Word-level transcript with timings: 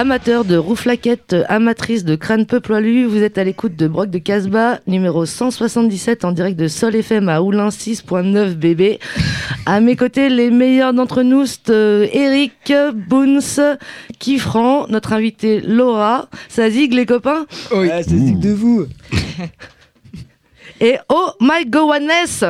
Amateur 0.00 0.44
de 0.44 0.56
rouflaquettes, 0.56 1.34
amatrice 1.48 2.04
de 2.04 2.14
crâne 2.14 2.46
peu 2.46 2.60
poilu, 2.60 3.04
vous 3.04 3.20
êtes 3.24 3.36
à 3.36 3.42
l'écoute 3.42 3.74
de 3.74 3.88
Broc 3.88 4.08
de 4.08 4.18
Casbah, 4.18 4.78
numéro 4.86 5.26
177 5.26 6.24
en 6.24 6.30
direct 6.30 6.56
de 6.56 6.68
Sol 6.68 6.94
FM 6.94 7.28
à 7.28 7.42
Oulin 7.42 7.70
6.9 7.70 8.54
BB. 8.54 9.00
À 9.66 9.80
mes 9.80 9.96
côtés, 9.96 10.28
les 10.28 10.52
meilleurs 10.52 10.94
d'entre 10.94 11.24
nous, 11.24 11.46
c'est 11.46 11.70
euh, 11.70 12.06
Eric, 12.12 12.72
Boons, 13.08 13.40
Kifran, 14.20 14.86
notre 14.88 15.14
invité 15.14 15.60
Laura. 15.62 16.28
Ça 16.48 16.70
zigue 16.70 16.94
les 16.94 17.04
copains? 17.04 17.46
Ah, 17.72 18.00
c'est 18.00 18.18
zig 18.18 18.38
de 18.38 18.52
vous. 18.52 18.86
Et 20.80 20.96
oh 21.08 21.30
my 21.40 21.66
goodness 21.66 22.44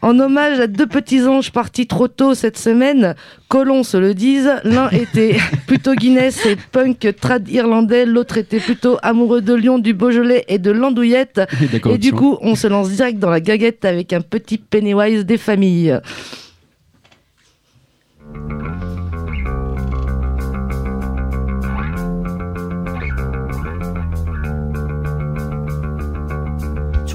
En 0.00 0.18
hommage 0.20 0.60
à 0.60 0.66
deux 0.68 0.86
petits 0.86 1.24
anges 1.26 1.50
partis 1.50 1.86
trop 1.86 2.06
tôt 2.06 2.34
cette 2.34 2.56
semaine, 2.56 3.16
Colons 3.48 3.82
se 3.82 3.96
le 3.96 4.14
disent, 4.14 4.52
l'un 4.62 4.88
était 4.90 5.36
plutôt 5.66 5.94
Guinness 5.94 6.46
et 6.46 6.56
punk 6.56 7.14
trad 7.20 7.48
irlandais, 7.48 8.06
l'autre 8.06 8.38
était 8.38 8.60
plutôt 8.60 8.98
amoureux 9.02 9.40
de 9.40 9.54
Lyon, 9.54 9.78
du 9.78 9.94
Beaujolais 9.94 10.44
et 10.48 10.58
de 10.58 10.70
l'andouillette. 10.70 11.40
D'accord, 11.72 11.92
Et 11.92 11.98
du 11.98 12.12
coup, 12.12 12.38
on 12.42 12.54
se 12.54 12.68
lance 12.68 12.90
direct 12.90 13.18
dans 13.18 13.30
la 13.30 13.40
gaguette 13.40 13.84
avec 13.84 14.12
un 14.12 14.20
petit 14.20 14.58
Pennywise 14.58 15.26
des 15.26 15.38
familles. 15.38 15.98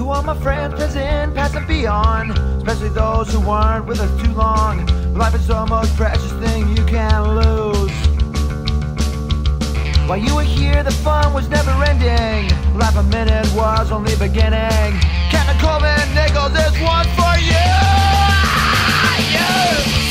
To 0.04 0.10
all 0.10 0.22
my 0.22 0.36
friends 0.38 0.74
present, 0.74 1.34
past 1.34 1.54
and 1.54 1.66
beyond, 1.66 2.32
especially 2.58 2.90
those 2.90 3.32
who 3.32 3.40
weren't 3.40 3.86
with 3.86 4.00
us 4.00 4.22
too 4.22 4.32
long. 4.34 4.84
Life 5.14 5.34
is 5.34 5.46
the 5.46 5.64
most 5.64 5.96
precious 5.96 6.30
thing 6.44 6.76
you 6.76 6.84
can 6.84 7.22
lose. 7.34 7.90
While 10.06 10.18
you 10.18 10.34
were 10.34 10.42
here, 10.42 10.82
the 10.82 10.90
fun 10.90 11.32
was 11.32 11.48
never 11.48 11.70
ending. 11.84 12.54
Life 12.78 12.96
a 12.96 13.02
minute 13.04 13.50
was 13.54 13.90
only 13.90 14.14
beginning. 14.16 15.00
Captain 15.32 15.58
Coleman 15.58 16.14
Nichols, 16.14 16.52
this 16.52 16.78
one 16.82 17.06
for 17.16 17.38
you. 17.40 17.64
Yeah. 19.32 20.03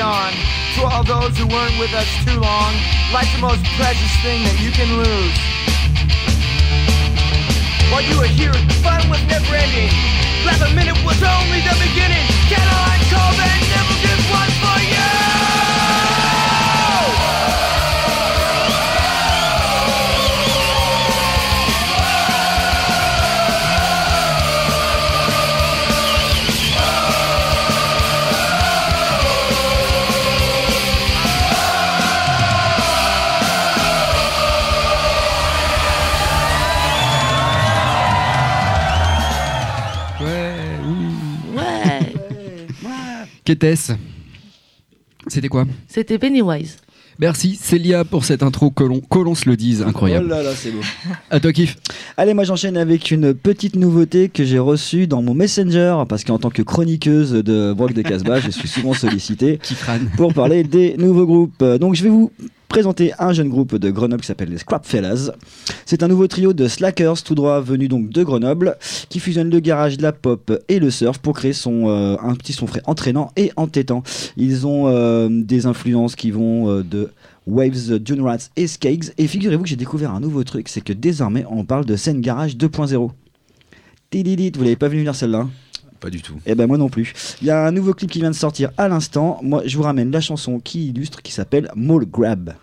Beyond. 0.00 0.34
To 0.76 0.80
all 0.88 1.04
those 1.04 1.36
who 1.36 1.46
weren't 1.46 1.78
with 1.78 1.92
us 1.92 2.08
too 2.24 2.40
long. 2.40 2.72
Life's 3.12 3.34
the 3.36 3.42
most 3.42 3.62
precious 3.76 4.12
thing 4.24 4.40
that 4.48 4.56
you 4.56 4.72
can 4.72 4.88
lose. 4.96 5.36
While 7.92 8.04
you 8.08 8.16
were 8.16 8.32
here, 8.32 8.54
fun 8.80 9.02
was 9.10 9.20
never 9.28 9.52
ending. 9.52 9.92
Last 10.46 10.64
minute 10.72 10.96
was 11.04 11.20
only 11.20 11.60
the 11.68 11.76
beginning. 11.84 12.24
Caroline 12.48 13.04
Coleman 13.12 13.59
Qu'était-ce 43.50 43.94
C'était 45.26 45.48
quoi 45.48 45.66
C'était 45.88 46.20
Pennywise. 46.20 46.76
Merci 47.18 47.56
Célia 47.56 48.04
pour 48.04 48.24
cette 48.24 48.44
intro 48.44 48.70
que 48.70 48.84
l'on 48.84 49.00
que 49.00 49.18
l'on 49.18 49.34
se 49.34 49.48
le 49.48 49.56
dise, 49.56 49.82
incroyable. 49.82 50.26
Oh 50.28 50.30
là 50.30 50.44
là, 50.44 50.52
c'est 50.54 50.70
beau. 50.70 50.78
À 51.30 51.40
toi 51.40 51.52
kiff. 51.52 51.76
Allez, 52.16 52.32
moi 52.32 52.44
j'enchaîne 52.44 52.76
avec 52.76 53.10
une 53.10 53.34
petite 53.34 53.74
nouveauté 53.74 54.28
que 54.28 54.44
j'ai 54.44 54.60
reçue 54.60 55.08
dans 55.08 55.20
mon 55.20 55.34
Messenger, 55.34 56.04
parce 56.08 56.22
qu'en 56.22 56.38
tant 56.38 56.50
que 56.50 56.62
chroniqueuse 56.62 57.32
de 57.32 57.72
Brock 57.72 57.92
de 57.92 58.02
Casbah, 58.02 58.38
je 58.38 58.50
suis 58.52 58.68
souvent 58.68 58.94
sollicité 58.94 59.58
pour 60.16 60.32
parler 60.32 60.62
des 60.62 60.96
nouveaux 60.96 61.26
groupes. 61.26 61.64
Donc 61.64 61.96
je 61.96 62.04
vais 62.04 62.08
vous 62.08 62.30
présenter 62.70 63.12
un 63.18 63.32
jeune 63.32 63.48
groupe 63.48 63.74
de 63.76 63.90
Grenoble 63.90 64.20
qui 64.22 64.28
s'appelle 64.28 64.48
les 64.48 64.58
Scrapfellas. 64.58 65.32
C'est 65.86 66.04
un 66.04 66.08
nouveau 66.08 66.28
trio 66.28 66.52
de 66.52 66.68
slackers 66.68 67.20
tout 67.24 67.34
droit 67.34 67.60
venu 67.60 67.88
donc 67.88 68.10
de 68.10 68.22
Grenoble 68.22 68.76
qui 69.08 69.18
fusionne 69.18 69.50
le 69.50 69.58
garage, 69.58 70.00
la 70.00 70.12
pop 70.12 70.52
et 70.68 70.78
le 70.78 70.88
surf 70.90 71.18
pour 71.18 71.34
créer 71.34 71.52
son 71.52 71.88
euh, 71.88 72.16
un 72.22 72.34
petit 72.36 72.52
son 72.52 72.68
frais 72.68 72.80
entraînant 72.86 73.32
et 73.36 73.50
entêtant. 73.56 74.04
Ils 74.36 74.68
ont 74.68 74.86
euh, 74.86 75.28
des 75.28 75.66
influences 75.66 76.14
qui 76.14 76.30
vont 76.30 76.70
euh, 76.70 76.84
de 76.84 77.10
Waves, 77.48 77.98
Dune 77.98 78.22
Rats 78.22 78.48
et 78.54 78.68
Skaggs. 78.68 79.10
Et 79.18 79.26
figurez-vous 79.26 79.64
que 79.64 79.68
j'ai 79.68 79.74
découvert 79.74 80.12
un 80.14 80.20
nouveau 80.20 80.44
truc, 80.44 80.68
c'est 80.68 80.80
que 80.80 80.92
désormais 80.92 81.44
on 81.50 81.64
parle 81.64 81.84
de 81.84 81.96
scène 81.96 82.20
garage 82.20 82.56
2.0. 82.56 83.10
Tididit, 84.10 84.52
vous 84.54 84.62
l'avez 84.62 84.76
pas 84.76 84.88
vu 84.88 84.98
venir 84.98 85.16
celle-là 85.16 85.38
hein? 85.38 85.50
Pas 86.00 86.10
du 86.10 86.22
tout. 86.22 86.40
Eh 86.46 86.54
ben 86.54 86.66
moi 86.66 86.78
non 86.78 86.88
plus. 86.88 87.12
Il 87.40 87.46
y 87.46 87.50
a 87.50 87.66
un 87.66 87.72
nouveau 87.72 87.94
clip 87.94 88.10
qui 88.10 88.20
vient 88.20 88.30
de 88.30 88.36
sortir 88.36 88.70
à 88.76 88.88
l'instant. 88.88 89.38
Moi, 89.42 89.62
je 89.66 89.76
vous 89.76 89.82
ramène 89.82 90.10
la 90.10 90.20
chanson 90.20 90.58
qui 90.58 90.88
illustre, 90.88 91.22
qui 91.22 91.32
s'appelle 91.32 91.70
Mall 91.76 92.06
Grab. 92.06 92.54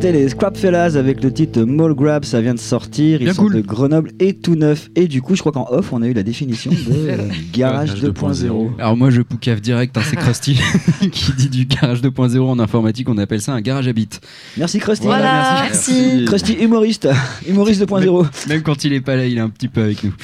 C'était 0.00 0.12
les 0.12 0.30
Scrap 0.30 0.56
Fellas 0.56 0.96
avec 0.96 1.22
le 1.22 1.30
titre 1.30 1.60
Mall 1.60 1.92
Grab, 1.92 2.24
ça 2.24 2.40
vient 2.40 2.54
de 2.54 2.58
sortir. 2.58 3.20
Ils 3.20 3.24
Bien 3.24 3.34
sont 3.34 3.42
cool. 3.42 3.56
de 3.56 3.60
Grenoble 3.60 4.12
et 4.18 4.32
tout 4.32 4.54
neuf. 4.54 4.88
Et 4.96 5.08
du 5.08 5.20
coup, 5.20 5.34
je 5.34 5.40
crois 5.40 5.52
qu'en 5.52 5.66
off, 5.70 5.92
on 5.92 6.00
a 6.00 6.06
eu 6.06 6.14
la 6.14 6.22
définition 6.22 6.70
de 6.70 6.76
euh, 6.90 7.16
garage 7.52 8.00
Garage 8.00 8.44
2.0. 8.44 8.70
Alors 8.78 8.96
moi 8.96 9.10
je 9.10 9.20
poucave 9.20 9.60
direct, 9.60 9.94
hein, 9.98 10.00
c'est 10.02 10.16
Krusty 10.16 10.58
qui 11.12 11.32
dit 11.34 11.50
du 11.50 11.66
garage 11.66 12.00
2.0 12.00 12.40
en 12.40 12.58
informatique, 12.60 13.10
on 13.10 13.18
appelle 13.18 13.42
ça 13.42 13.52
un 13.52 13.60
garage 13.60 13.88
à 13.88 13.92
bits. 13.92 14.08
Merci 14.56 14.78
Krusty. 14.78 15.04
Voilà, 15.04 15.64
merci. 15.64 16.24
Krusty 16.24 16.54
humoriste, 16.54 17.06
humoriste 17.46 17.82
2.0. 17.82 18.48
Même 18.48 18.62
quand 18.62 18.82
il 18.84 18.94
est 18.94 19.02
pas 19.02 19.16
là, 19.16 19.26
il 19.26 19.36
est 19.36 19.42
un 19.42 19.50
petit 19.50 19.68
peu 19.68 19.82
avec 19.82 20.02
nous. 20.02 20.14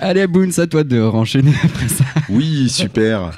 Allez 0.00 0.26
Boone, 0.26 0.52
à 0.56 0.66
toi 0.66 0.82
de 0.82 0.98
renchaîner 0.98 1.52
après 1.62 1.88
ça. 1.88 2.04
Oui, 2.28 2.68
super. 2.68 3.30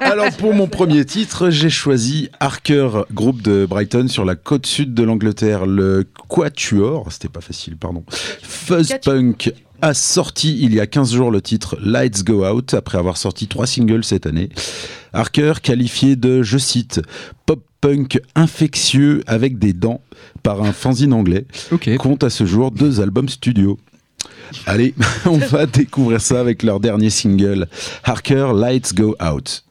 Alors 0.00 0.30
pour 0.36 0.54
mon 0.54 0.66
premier 0.66 1.04
titre, 1.04 1.50
j'ai 1.50 1.70
choisi 1.70 2.28
Harker, 2.40 2.90
groupe 3.12 3.42
de 3.42 3.66
Brighton 3.68 4.08
sur 4.08 4.24
la 4.24 4.34
côte 4.34 4.66
sud 4.66 4.94
de 4.94 5.02
l'Angleterre, 5.02 5.66
le 5.66 6.04
Quatuor, 6.28 7.10
c'était 7.10 7.28
pas 7.28 7.40
facile, 7.40 7.76
pardon. 7.76 8.04
Fuzz 8.42 8.94
Punk 9.02 9.52
a 9.80 9.94
sorti 9.94 10.58
il 10.60 10.74
y 10.74 10.80
a 10.80 10.86
15 10.86 11.12
jours 11.14 11.30
le 11.30 11.40
titre 11.40 11.76
Lights 11.80 12.24
Go 12.24 12.44
Out 12.46 12.74
après 12.74 12.98
avoir 12.98 13.16
sorti 13.16 13.46
trois 13.46 13.66
singles 13.66 14.04
cette 14.04 14.26
année. 14.26 14.48
Harker 15.12 15.54
qualifié 15.62 16.16
de, 16.16 16.42
je 16.42 16.58
cite, 16.58 17.00
pop 17.46 17.62
punk 17.80 18.20
infectieux 18.34 19.22
avec 19.28 19.58
des 19.58 19.72
dents 19.72 20.00
par 20.42 20.62
un 20.64 20.72
fanzine 20.72 21.12
anglais 21.12 21.46
Ok. 21.70 21.96
compte 21.96 22.24
à 22.24 22.30
ce 22.30 22.44
jour 22.44 22.72
deux 22.72 23.00
albums 23.00 23.28
studio. 23.28 23.78
Allez, 24.66 24.94
on 25.26 25.38
va 25.38 25.66
découvrir 25.66 26.20
ça 26.20 26.40
avec 26.40 26.62
leur 26.62 26.80
dernier 26.80 27.10
single, 27.10 27.66
Harker 28.04 28.52
Lights 28.54 28.94
Go 28.94 29.16
Out. 29.22 29.64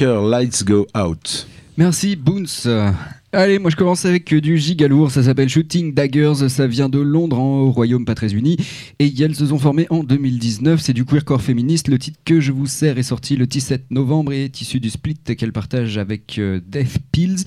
Slacker, 0.00 0.22
Lights 0.30 0.64
Go 0.64 0.86
Out. 0.96 1.46
Merci 1.76 2.16
Boons. 2.16 2.66
Allez, 3.32 3.58
moi 3.58 3.70
je 3.70 3.76
commence 3.76 4.06
avec 4.06 4.32
du 4.34 4.56
giga 4.56 4.88
lourd, 4.88 5.10
ça 5.10 5.22
s'appelle 5.22 5.50
Shooting 5.50 5.92
Daggers, 5.92 6.48
ça 6.48 6.66
vient 6.66 6.88
de 6.88 6.98
Londres 6.98 7.38
en- 7.38 7.60
au 7.60 7.70
Royaume 7.70 8.06
pas 8.06 8.14
très 8.14 8.32
uni 8.32 8.56
et 8.98 9.06
Yale 9.06 9.34
se 9.34 9.44
sont 9.46 9.58
formés 9.58 9.86
en 9.90 10.02
2019, 10.02 10.80
c'est 10.80 10.94
du 10.94 11.04
queercore 11.04 11.42
féministe, 11.42 11.88
le 11.88 11.98
titre 11.98 12.18
que 12.24 12.40
je 12.40 12.50
vous 12.50 12.66
sers 12.66 12.96
est 12.98 13.02
sorti 13.02 13.36
le 13.36 13.46
17 13.46 13.90
novembre 13.90 14.32
et 14.32 14.44
est 14.46 14.60
issu 14.62 14.80
du 14.80 14.88
split 14.88 15.16
qu'elle 15.36 15.52
partage 15.52 15.98
avec 15.98 16.38
euh, 16.38 16.60
Death 16.66 16.96
Pills. 17.12 17.44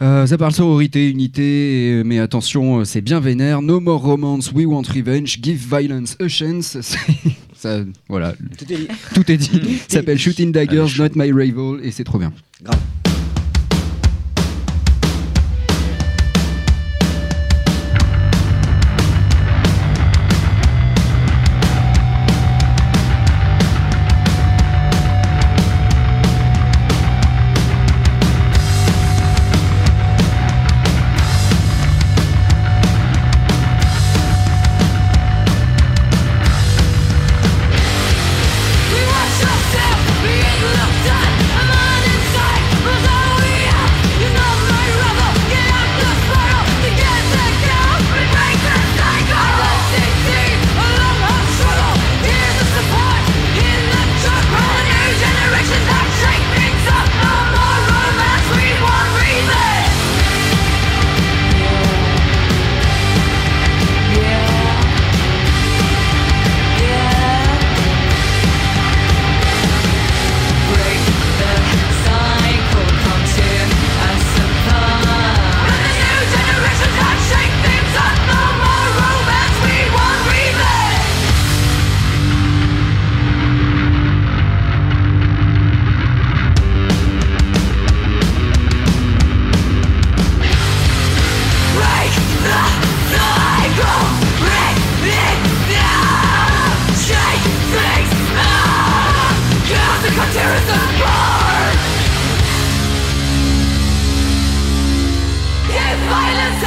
Euh, 0.00 0.26
ça 0.26 0.38
parle 0.38 0.52
sororité, 0.52 1.08
unité, 1.10 1.92
euh, 1.92 2.02
mais 2.04 2.18
attention, 2.20 2.80
euh, 2.80 2.84
c'est 2.84 3.00
bien 3.02 3.20
vénère. 3.20 3.60
No 3.62 3.80
more 3.80 4.00
romance, 4.02 4.50
we 4.52 4.64
want 4.66 4.82
revenge, 4.94 5.38
give 5.42 5.58
violence 5.58 6.16
a 6.20 6.28
chance. 6.28 6.76
Ça, 7.56 7.80
voilà, 8.08 8.34
Tout 8.58 8.70
est 8.72 8.76
dit. 8.76 8.88
tout 9.14 9.30
est 9.32 9.36
dit. 9.36 9.78
Ça 9.88 9.98
s'appelle 9.98 10.18
Shooting 10.18 10.52
Daggers. 10.52 10.86
Not 10.98 11.10
My 11.14 11.32
Rival, 11.32 11.80
et 11.82 11.90
c'est 11.90 12.04
trop 12.04 12.18
bien. 12.18 12.32
Grave. 12.62 12.78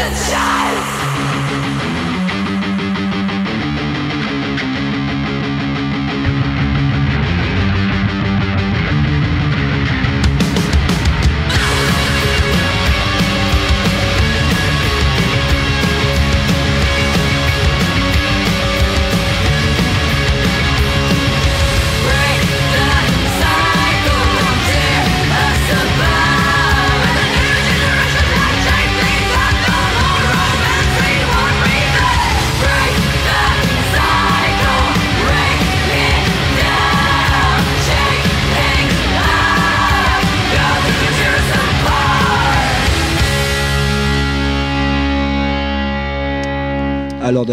Violence 0.10 0.59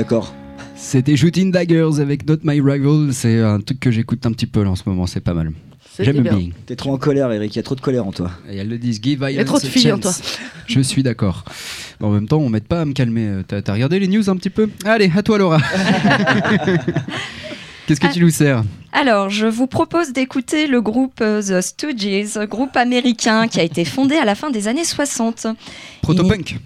d'accord. 0.07 0.33
C'était 0.77 1.17
Shooting 1.17 1.51
Daggers 1.51 1.99
avec 1.99 2.29
Not 2.29 2.39
My 2.45 2.61
Rival. 2.61 3.13
C'est 3.13 3.41
un 3.41 3.59
truc 3.59 3.81
que 3.81 3.91
j'écoute 3.91 4.25
un 4.25 4.31
petit 4.31 4.47
peu 4.47 4.63
là, 4.63 4.71
en 4.71 4.77
ce 4.77 4.85
moment. 4.87 5.05
C'est 5.09 5.19
pas 5.19 5.35
mal. 5.35 5.51
J'aime 5.99 6.21
bien. 6.21 6.39
T'es 6.65 6.77
trop 6.77 6.95
en 6.95 6.97
colère, 6.97 7.33
Eric. 7.33 7.53
Il 7.57 7.57
y 7.57 7.59
a 7.59 7.65
trop 7.65 7.75
de 7.75 7.81
colère 7.81 8.07
en 8.07 8.13
toi. 8.13 8.31
Et 8.49 8.59
elles 8.59 8.69
le 8.69 8.79
disent 8.79 9.01
Give 9.03 9.27
Il 9.29 9.35
y 9.35 9.41
a 9.41 9.45
trop 9.45 9.59
de 9.59 9.67
filles 9.67 9.91
en 9.91 9.99
toi. 9.99 10.13
Je 10.69 10.79
suis 10.81 11.03
d'accord. 11.03 11.45
En 12.01 12.11
même 12.11 12.29
temps, 12.29 12.39
on 12.39 12.49
m'aide 12.49 12.69
pas 12.69 12.83
à 12.83 12.85
me 12.85 12.93
calmer. 12.93 13.27
Euh, 13.27 13.43
T'as 13.43 13.73
regardé 13.73 13.99
les 13.99 14.07
news 14.07 14.31
un 14.31 14.37
petit 14.37 14.51
peu? 14.51 14.71
Allez, 14.85 15.11
à 15.17 15.25
toi 15.25 15.39
Laura. 15.39 15.59
Qu'est-ce 17.89 17.99
que 17.99 18.13
tu 18.13 18.21
nous 18.21 18.31
sers? 18.31 18.63
Alors, 18.93 19.29
je 19.29 19.47
vous 19.47 19.67
propose 19.67 20.13
d'écouter 20.13 20.69
le 20.69 20.81
groupe 20.81 21.21
euh, 21.21 21.43
The 21.43 21.61
Stooges, 21.61 22.47
groupe 22.49 22.77
américain 22.77 23.49
qui 23.49 23.59
a 23.59 23.65
été 23.65 23.85
fondé 23.85 24.15
à 24.15 24.25
la 24.25 24.37
fin 24.37 24.51
des 24.51 24.69
années 24.69 24.85
60. 24.85 25.49
Protopunk. 26.03 26.61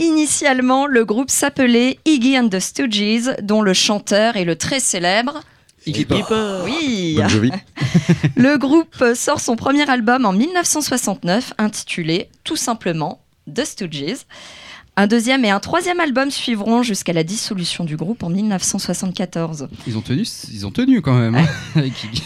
Initialement, 0.00 0.86
le 0.86 1.04
groupe 1.04 1.30
s'appelait 1.30 1.98
Iggy 2.06 2.38
and 2.38 2.48
the 2.48 2.58
Stooges, 2.58 3.30
dont 3.42 3.60
le 3.60 3.74
chanteur 3.74 4.36
est 4.36 4.44
le 4.46 4.56
très 4.56 4.80
célèbre. 4.80 5.42
Iggy 5.86 6.04
Pop. 6.06 6.24
Oui, 6.64 7.18
le 8.36 8.56
groupe 8.56 9.04
sort 9.14 9.40
son 9.40 9.56
premier 9.56 9.88
album 9.88 10.24
en 10.24 10.32
1969 10.32 11.52
intitulé 11.58 12.28
tout 12.44 12.56
simplement 12.56 13.20
The 13.54 13.64
Stooges. 13.64 14.24
Un 14.96 15.06
deuxième 15.06 15.44
et 15.44 15.50
un 15.50 15.60
troisième 15.60 16.00
album 16.00 16.30
suivront 16.30 16.82
jusqu'à 16.82 17.12
la 17.12 17.22
dissolution 17.22 17.84
du 17.84 17.96
groupe 17.96 18.22
en 18.22 18.28
1974. 18.30 19.68
Ils 19.86 19.96
ont 19.96 20.02
tenu, 20.02 20.26
ils 20.52 20.66
ont 20.66 20.70
tenu 20.70 21.00
quand 21.00 21.14
même. 21.18 21.34
hein, 21.34 21.46
avec 21.74 21.92
Iggy. 22.04 22.22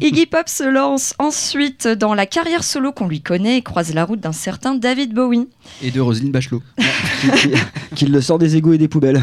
Iggy 0.00 0.26
Pop 0.26 0.48
se 0.48 0.64
lance 0.64 1.14
ensuite 1.18 1.86
dans 1.86 2.14
la 2.14 2.26
carrière 2.26 2.64
solo 2.64 2.92
qu'on 2.92 3.06
lui 3.06 3.20
connaît 3.20 3.58
et 3.58 3.62
croise 3.62 3.94
la 3.94 4.04
route 4.04 4.20
d'un 4.20 4.32
certain 4.32 4.74
David 4.74 5.14
Bowie. 5.14 5.48
Et 5.82 5.90
de 5.90 6.00
Roselyne 6.00 6.32
Bachelot. 6.32 6.62
Qu'il 7.94 8.10
le 8.10 8.20
sort 8.20 8.38
des 8.38 8.56
égouts 8.56 8.72
et 8.72 8.78
des 8.78 8.88
poubelles. 8.88 9.22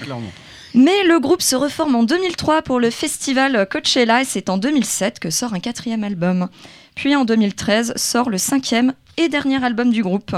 Clairement. 0.00 0.30
Mais 0.74 1.04
le 1.04 1.18
groupe 1.20 1.40
se 1.40 1.56
reforme 1.56 1.94
en 1.94 2.02
2003 2.02 2.62
pour 2.62 2.80
le 2.80 2.90
festival 2.90 3.66
Coachella 3.70 4.22
et 4.22 4.24
c'est 4.24 4.50
en 4.50 4.58
2007 4.58 5.18
que 5.20 5.30
sort 5.30 5.54
un 5.54 5.60
quatrième 5.60 6.04
album. 6.04 6.48
Puis 6.94 7.14
en 7.16 7.24
2013 7.24 7.94
sort 7.96 8.28
le 8.28 8.38
cinquième 8.38 8.92
et 9.16 9.28
dernier 9.28 9.62
album 9.64 9.90
du 9.90 10.02
groupe. 10.02 10.34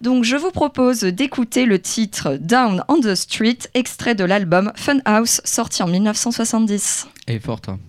Donc 0.00 0.22
je 0.24 0.36
vous 0.36 0.52
propose 0.52 1.00
d'écouter 1.00 1.64
le 1.66 1.80
titre 1.80 2.38
Down 2.40 2.84
on 2.88 3.00
the 3.00 3.16
Street, 3.16 3.58
extrait 3.74 4.14
de 4.14 4.24
l'album 4.24 4.72
Funhouse, 4.76 5.40
sorti 5.44 5.82
en 5.82 5.88
1970. 5.88 7.08
Elle 7.26 7.36
est 7.36 7.40
forte. 7.40 7.68
hein. 7.68 7.80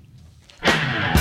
Down 0.69 1.15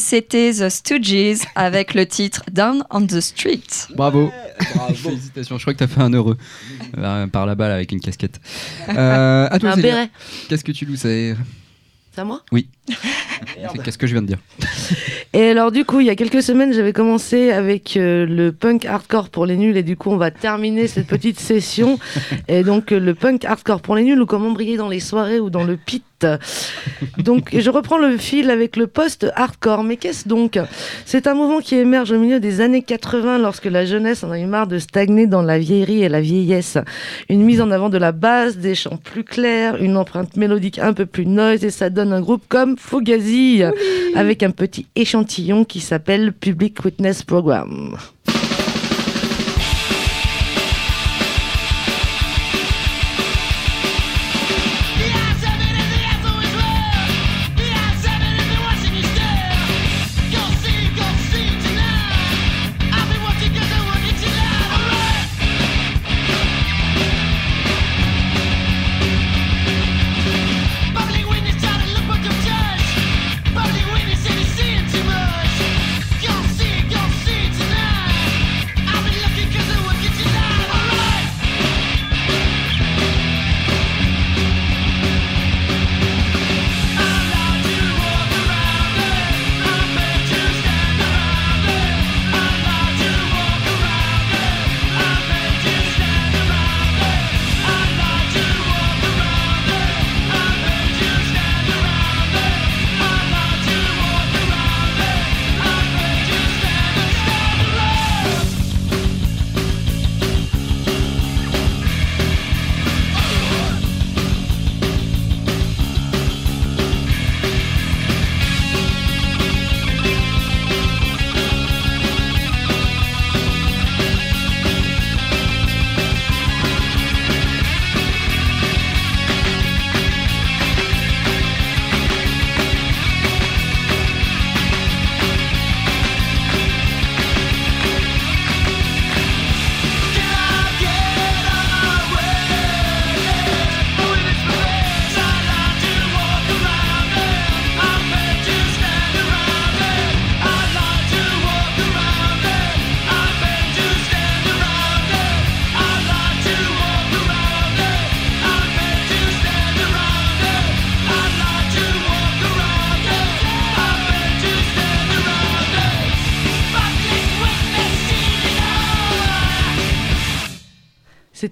c'était 0.00 0.50
The 0.52 0.68
Stooges 0.68 1.42
avec 1.54 1.94
le 1.94 2.06
titre 2.06 2.42
Down 2.50 2.82
on 2.90 3.06
the 3.06 3.20
Street. 3.20 3.60
Bravo. 3.94 4.30
Félicitations, 4.94 5.58
je 5.58 5.62
crois 5.62 5.74
que 5.74 5.78
t'as 5.78 5.86
fait 5.86 6.00
un 6.00 6.12
heureux. 6.12 6.36
Euh, 6.98 7.26
par 7.28 7.46
la 7.46 7.54
balle 7.54 7.70
avec 7.72 7.92
une 7.92 8.00
casquette. 8.00 8.40
Euh, 8.88 9.48
à 9.50 9.58
toi, 9.58 9.72
Un 9.72 9.76
béret. 9.76 10.10
Qu'est-ce 10.48 10.64
que 10.64 10.72
tu 10.72 10.84
loues 10.86 10.96
C'est 10.96 11.36
C'est 12.12 12.20
à 12.20 12.24
moi? 12.24 12.42
C'est- 12.52 13.82
qu'est-ce 13.82 13.96
que 13.98 14.06
je 14.06 14.12
viens 14.12 14.22
de 14.22 14.26
dire 14.26 14.38
Et 15.32 15.50
alors 15.50 15.70
du 15.70 15.84
coup, 15.84 16.00
il 16.00 16.06
y 16.06 16.10
a 16.10 16.16
quelques 16.16 16.42
semaines, 16.42 16.72
j'avais 16.72 16.92
commencé 16.92 17.50
avec 17.52 17.96
euh, 17.96 18.26
le 18.26 18.50
punk 18.52 18.84
hardcore 18.84 19.28
pour 19.30 19.46
les 19.46 19.56
nuls 19.56 19.76
et 19.76 19.82
du 19.84 19.96
coup, 19.96 20.10
on 20.10 20.16
va 20.16 20.30
terminer 20.32 20.88
cette 20.88 21.06
petite 21.06 21.38
session. 21.38 21.98
Et 22.48 22.64
donc 22.64 22.90
euh, 22.92 22.98
le 22.98 23.14
punk 23.14 23.44
hardcore 23.44 23.80
pour 23.80 23.94
les 23.96 24.02
nuls 24.02 24.20
ou 24.20 24.26
comment 24.26 24.50
briller 24.50 24.76
dans 24.76 24.88
les 24.88 25.00
soirées 25.00 25.38
ou 25.38 25.48
dans 25.50 25.62
le 25.64 25.76
pit. 25.76 26.02
Donc 27.18 27.56
je 27.56 27.70
reprends 27.70 27.98
le 27.98 28.16
fil 28.16 28.50
avec 28.50 28.76
le 28.76 28.86
post-hardcore. 28.86 29.84
Mais 29.84 29.96
qu'est-ce 29.96 30.28
donc? 30.28 30.58
C'est 31.04 31.26
un 31.26 31.34
mouvement 31.34 31.60
qui 31.60 31.76
émerge 31.76 32.12
au 32.12 32.18
milieu 32.18 32.40
des 32.40 32.60
années 32.60 32.82
80 32.82 33.38
lorsque 33.38 33.66
la 33.66 33.84
jeunesse 33.84 34.24
en 34.24 34.30
a 34.30 34.38
eu 34.38 34.46
marre 34.46 34.66
de 34.66 34.78
stagner 34.78 35.26
dans 35.26 35.42
la 35.42 35.58
vieillerie 35.58 36.02
et 36.02 36.08
la 36.08 36.20
vieillesse. 36.20 36.78
Une 37.28 37.42
mise 37.42 37.60
en 37.60 37.70
avant 37.70 37.88
de 37.88 37.98
la 37.98 38.12
basse, 38.12 38.56
des 38.56 38.74
chants 38.74 38.98
plus 39.02 39.24
clairs, 39.24 39.76
une 39.76 39.96
empreinte 39.96 40.36
mélodique 40.36 40.78
un 40.78 40.92
peu 40.92 41.06
plus 41.06 41.26
noise 41.26 41.64
et 41.64 41.70
ça 41.70 41.90
donne 41.90 42.12
un 42.12 42.20
groupe 42.20 42.42
comme 42.48 42.76
Fugazi 42.78 43.62
avec 44.14 44.42
un 44.42 44.50
petit 44.50 44.86
échantillon 44.96 45.64
qui 45.64 45.80
s'appelle 45.80 46.32
Public 46.32 46.84
Witness 46.84 47.22
Program. 47.22 47.96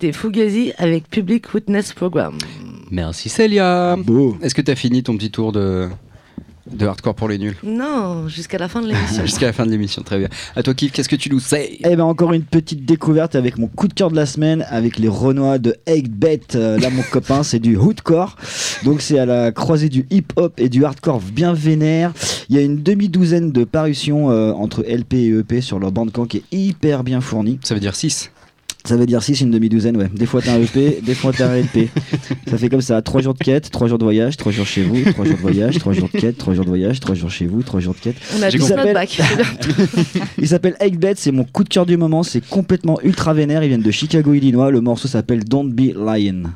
C'était 0.01 0.13
Fugazi 0.13 0.71
avec 0.79 1.11
Public 1.11 1.53
Witness 1.53 1.93
Program. 1.93 2.39
Merci 2.93 3.29
Célia. 3.29 3.97
Beau. 3.97 4.37
Est-ce 4.41 4.55
que 4.55 4.63
t'as 4.63 4.77
fini 4.77 5.03
ton 5.03 5.17
petit 5.17 5.33
tour 5.33 5.51
de, 5.51 5.89
de 6.71 6.87
hardcore 6.87 7.17
pour 7.17 7.29
les 7.29 7.37
nuls? 7.37 7.57
Non, 7.65 8.29
jusqu'à 8.29 8.59
la 8.59 8.69
fin 8.69 8.81
de 8.81 8.87
l'émission. 8.87 9.23
Jusqu'à 9.27 9.47
la 9.47 9.53
fin 9.53 9.67
de 9.67 9.73
l'émission, 9.73 10.03
très 10.03 10.21
bien. 10.21 10.29
À 10.55 10.63
toi, 10.63 10.73
Kif, 10.75 10.93
qu'est-ce 10.93 11.09
que 11.09 11.17
tu 11.17 11.31
nous 11.31 11.41
sais? 11.41 11.79
Eh 11.81 11.97
ben 11.97 12.05
encore 12.05 12.33
une 12.33 12.45
petite 12.45 12.85
découverte 12.85 13.35
avec 13.35 13.59
mon 13.59 13.67
coup 13.67 13.89
de 13.89 13.93
cœur 13.93 14.13
de 14.13 14.15
la 14.15 14.27
semaine 14.27 14.65
avec 14.69 15.01
les 15.01 15.09
Renois 15.09 15.59
de 15.59 15.75
Egg 15.87 16.09
Bet. 16.09 16.43
Euh, 16.55 16.79
là 16.79 16.91
mon 16.91 17.03
copain 17.11 17.43
c'est 17.43 17.59
du 17.59 17.77
hoodcore. 17.77 18.37
Donc 18.85 19.01
c'est 19.01 19.19
à 19.19 19.27
la 19.27 19.51
croisée 19.51 19.89
du 19.89 20.07
hip-hop 20.11 20.55
et 20.59 20.69
du 20.69 20.85
hardcore 20.85 21.21
bien 21.21 21.55
vénère. 21.55 22.13
Il 22.51 22.55
y 22.55 22.61
a 22.61 22.63
une 22.63 22.85
demi-douzaine 22.85 23.51
de 23.51 23.65
parutions 23.65 24.31
euh, 24.31 24.53
entre 24.53 24.85
LP 24.85 25.15
et 25.15 25.29
EP 25.31 25.61
sur 25.61 25.81
leur 25.81 25.91
bandcamp 25.91 26.27
qui 26.27 26.37
est 26.37 26.45
hyper 26.53 27.03
bien 27.03 27.21
fournie. 27.21 27.59
Ça 27.65 27.75
veut 27.75 27.81
dire 27.81 27.97
6. 27.97 28.31
Ça 28.85 28.97
veut 28.97 29.07
dire 29.07 29.23
6 29.23 29.43
une 29.43 29.51
demi-douzaine, 29.51 29.97
ouais. 29.97 30.09
Des 30.15 30.25
fois 30.25 30.41
t'as 30.41 30.55
un 30.55 30.63
EP, 30.63 31.01
des 31.03 31.15
fois 31.15 31.33
t'as 31.37 31.51
un 31.51 31.61
LP. 31.61 31.91
Ça 32.49 32.57
fait 32.57 32.69
comme 32.69 32.81
ça, 32.81 33.03
3 33.03 33.21
jours 33.21 33.35
de 33.35 33.39
quête, 33.39 33.71
3 33.71 33.89
jours 33.89 33.99
de 33.99 34.05
voyage, 34.05 34.37
3 34.37 34.53
jours 34.53 34.67
chez 34.67 34.83
vous, 34.83 35.03
3 35.13 35.25
jours 35.25 35.37
de 35.37 35.41
voyage, 35.41 35.79
3 35.79 35.93
jours 35.93 36.09
de 36.13 36.19
quête, 36.19 36.39
3 36.39 36.55
jours 36.55 36.65
de 36.65 36.71
voyage, 36.71 37.01
3 37.01 37.15
jours 37.15 37.31
chez 37.31 37.47
vous, 37.47 37.63
3 37.63 37.81
jours 37.81 37.95
de 37.95 38.01
quête. 38.01 38.17
On 38.39 38.43
a 38.43 38.51
tous 38.51 38.71
notre 38.71 38.93
bac. 38.95 39.21
Il 40.39 40.49
s'appelle 40.49 40.77
Eggbed, 40.81 41.19
c'est 41.19 41.33
mon 41.33 41.45
coup 41.45 41.65
de 41.65 41.69
cœur 41.69 41.85
du 41.87 41.97
moment, 41.97 42.23
c'est 42.23 42.47
complètement 42.47 42.99
ultra 43.03 43.35
vénère, 43.35 43.63
ils 43.63 43.69
viennent 43.69 43.83
de 43.83 43.91
Chicago, 43.91 44.33
Illinois, 44.33 44.71
le 44.71 44.81
morceau 44.81 45.09
s'appelle 45.09 45.45
Don't 45.45 45.71
Be 45.73 45.93
Lying. 45.95 46.47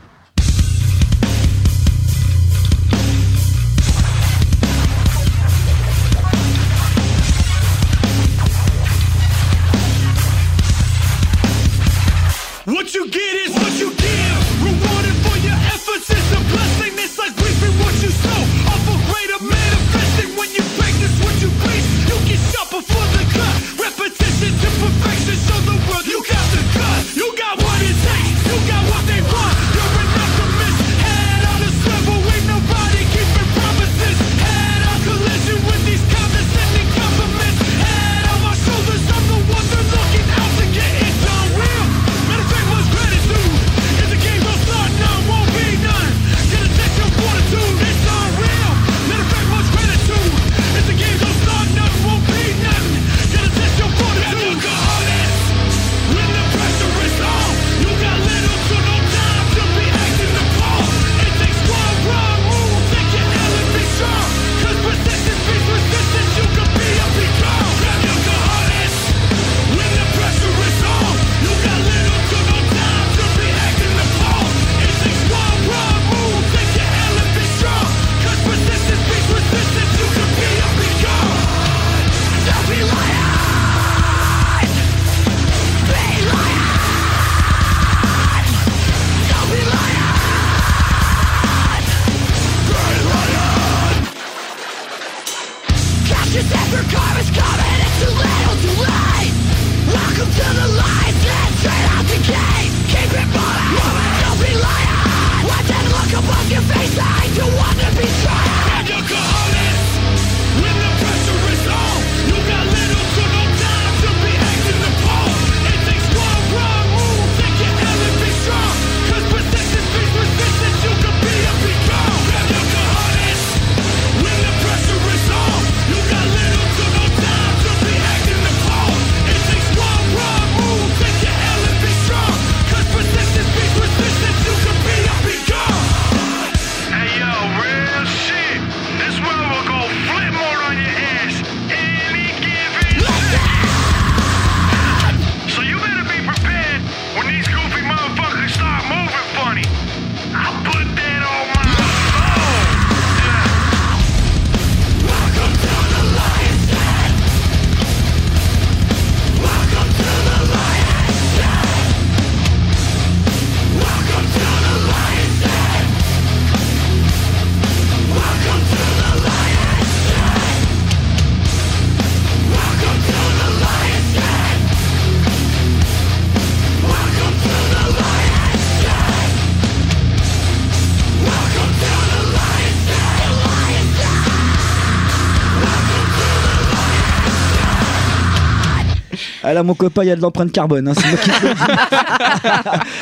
Ah 189.53 189.55
là, 189.57 189.63
mon 189.63 189.75
copain, 189.75 190.03
il 190.03 190.07
y 190.07 190.11
a 190.11 190.17
de 190.17 190.23
l'empreinte 190.23 190.51
carbone. 190.51 190.89
hein, 190.89 190.95
c'est 190.97 191.07
moi 191.09 191.19
qui 191.19 191.29
te 191.29 191.47
le 191.47 191.53
dis. 191.53 191.61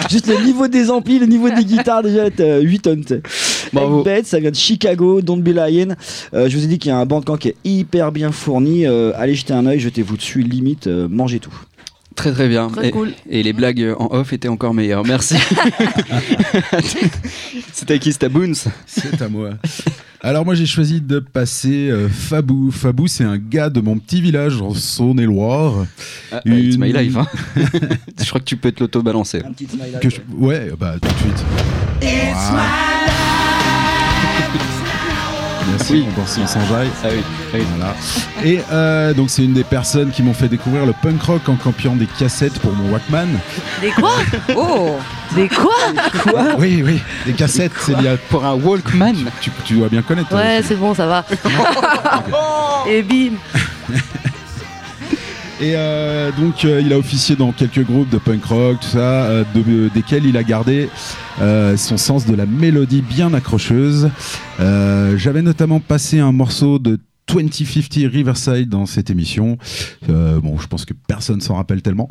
Juste 0.10 0.26
le 0.26 0.44
niveau 0.44 0.66
des 0.66 0.90
amplis, 0.90 1.20
le 1.20 1.26
niveau 1.26 1.48
des 1.48 1.64
guitares, 1.64 2.02
déjà, 2.02 2.24
euh, 2.40 2.60
8 2.60 2.78
tonnes. 2.80 3.04
Bravo. 3.72 4.02
Bed, 4.02 4.26
ça 4.26 4.40
vient 4.40 4.50
de 4.50 4.56
Chicago, 4.56 5.20
Don't 5.20 5.42
Be 5.42 5.50
Lying. 5.54 5.94
Euh, 6.34 6.48
je 6.48 6.56
vous 6.56 6.64
ai 6.64 6.66
dit 6.66 6.80
qu'il 6.80 6.88
y 6.88 6.92
a 6.92 6.98
un 6.98 7.06
bandcamp 7.06 7.36
qui 7.36 7.50
est 7.50 7.56
hyper 7.62 8.10
bien 8.10 8.32
fourni. 8.32 8.84
Euh, 8.84 9.12
allez 9.16 9.36
jeter 9.36 9.52
un 9.52 9.64
oeil, 9.64 9.78
jetez-vous 9.78 10.16
dessus, 10.16 10.42
limite, 10.42 10.88
euh, 10.88 11.06
mangez 11.08 11.38
tout. 11.38 11.54
Très 12.20 12.32
très 12.32 12.48
bien. 12.48 12.68
Très 12.68 12.88
et, 12.88 12.90
cool. 12.90 13.12
et 13.30 13.42
les 13.42 13.54
blagues 13.54 13.94
en 13.98 14.08
off 14.12 14.34
étaient 14.34 14.48
encore 14.48 14.74
meilleures. 14.74 15.06
Merci. 15.06 15.36
C'était 17.72 17.98
qui? 17.98 18.12
C'était 18.12 18.28
Boons 18.28 18.52
C'est 18.86 19.20
à 19.22 19.28
moi. 19.28 19.50
Alors 20.22 20.44
moi 20.44 20.54
j'ai 20.54 20.66
choisi 20.66 21.00
de 21.00 21.18
passer 21.18 21.88
euh, 21.88 22.06
Fabou. 22.08 22.70
Fabou 22.70 23.06
c'est 23.06 23.24
un 23.24 23.38
gars 23.38 23.70
de 23.70 23.80
mon 23.80 23.96
petit 23.98 24.20
village 24.20 24.60
en 24.60 24.74
Saône-et-Loire. 24.74 25.86
Ah, 26.30 26.42
It's 26.44 26.74
Une- 26.74 26.80
my 26.80 26.92
life. 26.92 27.16
hein. 27.16 27.26
Je 28.22 28.28
crois 28.28 28.40
que 28.40 28.44
tu 28.44 28.56
peux 28.58 28.70
te 28.70 28.80
l'auto-balancer. 28.80 29.42
Un 29.46 29.52
petit 29.52 29.66
smile 29.66 29.98
Que 30.00 30.10
je- 30.10 30.20
Ouais, 30.36 30.70
bah 30.78 30.96
tout 31.00 31.08
de 31.08 31.18
suite. 31.20 31.44
Voilà. 32.02 32.66
Merci, 35.80 35.92
Oui. 35.94 36.06
on 36.16 36.20
danse 36.20 36.38
on 36.42 36.46
s'enjaille. 36.46 36.88
Ah 37.02 37.08
oui. 37.10 37.22
oui. 37.54 37.60
Voilà. 37.76 37.94
Et 38.44 38.60
euh, 38.70 39.14
donc 39.14 39.30
c'est 39.30 39.42
une 39.44 39.54
des 39.54 39.64
personnes 39.64 40.10
qui 40.10 40.22
m'ont 40.22 40.34
fait 40.34 40.48
découvrir 40.48 40.84
le 40.86 40.92
punk 40.92 41.22
rock 41.22 41.48
en 41.48 41.56
campiant 41.56 41.96
des 41.96 42.06
cassettes 42.06 42.58
pour 42.60 42.72
mon 42.72 42.90
Walkman. 42.92 43.28
Des 43.80 43.90
quoi 43.90 44.12
Oh 44.56 44.96
Des 45.34 45.48
quoi 45.48 45.72
Oui, 46.58 46.82
oui, 46.84 47.00
des 47.26 47.32
cassettes, 47.32 47.72
c'est 47.80 47.96
lié 48.00 48.08
à... 48.08 48.16
Pour 48.16 48.44
un 48.44 48.54
Walkman. 48.54 49.14
Tu, 49.40 49.50
tu 49.64 49.74
dois 49.74 49.88
bien 49.88 50.02
connaître. 50.02 50.28
toi 50.28 50.38
Ouais, 50.38 50.60
c'est 50.62 50.74
bon, 50.76 50.94
ça 50.94 51.06
va. 51.06 51.24
Et 52.88 53.02
bim 53.02 53.32
Et 55.62 55.74
euh, 55.76 56.30
donc 56.40 56.64
euh, 56.64 56.80
il 56.80 56.90
a 56.92 56.98
officié 56.98 57.36
dans 57.36 57.52
quelques 57.52 57.84
groupes 57.84 58.08
de 58.08 58.16
punk 58.16 58.42
rock, 58.46 58.78
tout 58.80 58.88
ça, 58.88 59.24
euh, 59.24 59.44
de- 59.54 59.90
desquels 59.94 60.24
il 60.24 60.36
a 60.38 60.42
gardé 60.42 60.88
son 61.76 61.96
sens 61.96 62.26
de 62.26 62.34
la 62.34 62.44
mélodie 62.44 63.00
bien 63.02 63.32
accrocheuse. 63.32 64.10
J'avais 64.58 65.40
notamment 65.42 65.80
passé 65.80 66.18
un 66.18 66.32
morceau 66.32 66.78
de 66.78 66.98
2050 67.34 68.10
Riverside 68.10 68.68
dans 68.68 68.86
cette 68.86 69.10
émission. 69.10 69.58
Euh, 70.08 70.40
bon, 70.40 70.58
je 70.58 70.66
pense 70.66 70.84
que 70.84 70.94
personne 71.06 71.40
s'en 71.40 71.54
rappelle 71.56 71.82
tellement. 71.82 72.08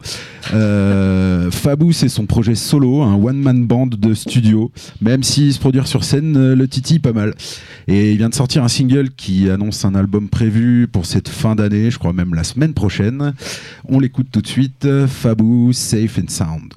Euh, 0.54 1.52
Fabou, 1.52 1.92
c'est 1.92 2.10
son 2.10 2.26
projet 2.26 2.56
solo, 2.56 3.02
un 3.02 3.16
one-man 3.16 3.66
band 3.66 3.88
de 3.88 4.14
studio. 4.14 4.72
Même 5.02 5.24
si 5.24 5.54
se 5.54 5.60
produire 5.60 5.88
sur 5.88 6.04
scène, 6.04 6.36
euh, 6.38 6.56
le 6.56 6.68
titi 6.68 7.00
pas 7.00 7.14
mal. 7.14 7.34
Et 7.88 8.12
il 8.12 8.18
vient 8.18 8.30
de 8.30 8.36
sortir 8.36 8.64
un 8.64 8.68
single 8.68 9.10
qui 9.12 9.50
annonce 9.50 9.86
un 9.86 9.96
album 9.96 10.30
prévu 10.30 10.88
pour 10.88 11.06
cette 11.06 11.30
fin 11.30 11.56
d'année, 11.56 11.92
je 11.92 12.00
crois 12.00 12.14
même 12.14 12.34
la 12.34 12.44
semaine 12.44 12.74
prochaine. 12.74 13.34
On 13.88 14.00
l'écoute 14.00 14.28
tout 14.32 14.42
de 14.42 14.48
suite. 14.48 14.88
Fabou, 15.08 15.74
Safe 15.74 16.20
and 16.20 16.30
Sound. 16.30 16.74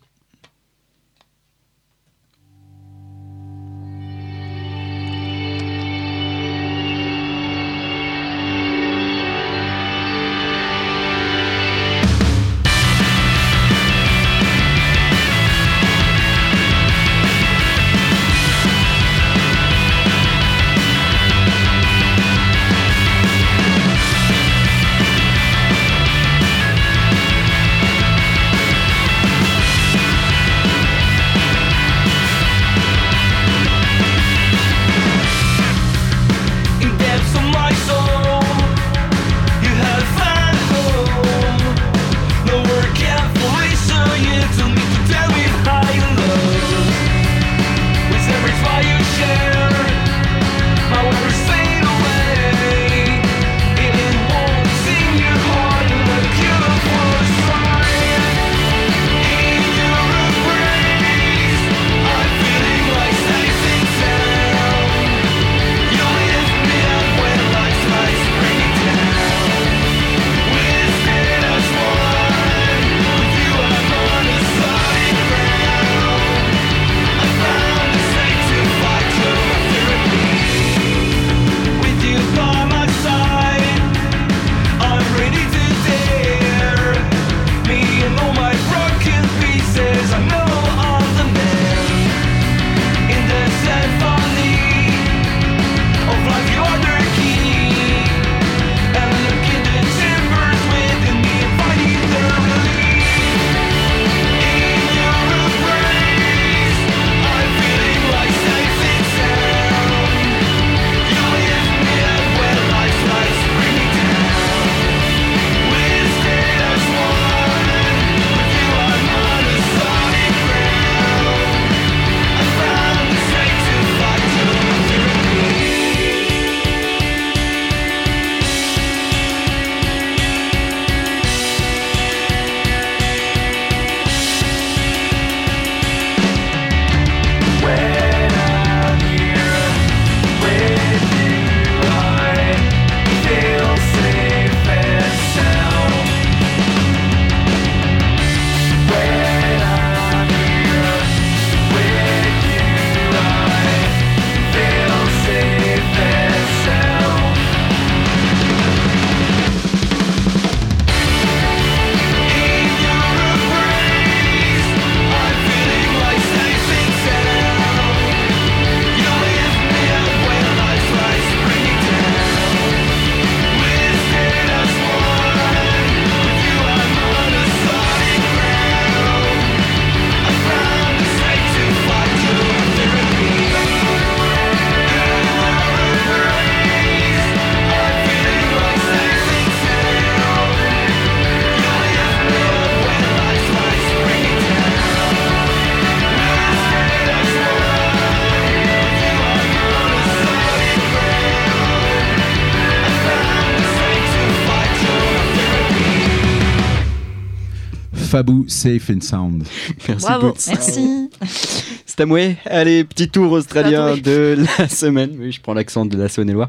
Fabou, 208.23 208.45
Safe 208.47 208.89
and 208.91 209.01
Sound. 209.01 209.43
Merci 209.89 210.07
Bravo. 210.07 210.29
Boots. 210.29 210.47
Merci. 210.47 211.11
C'est 211.87 212.01
à 212.01 212.07
moi. 212.07 212.21
Allez, 212.47 212.85
petit 212.85 213.09
tour 213.09 213.33
australien 213.33 213.97
de 213.97 214.37
la 214.59 214.69
semaine. 214.69 215.17
Oui, 215.19 215.33
je 215.33 215.41
prends 215.41 215.55
l'accent 215.55 215.85
de 215.85 215.97
la 215.97 216.09
Saône-et-Loire. 216.09 216.49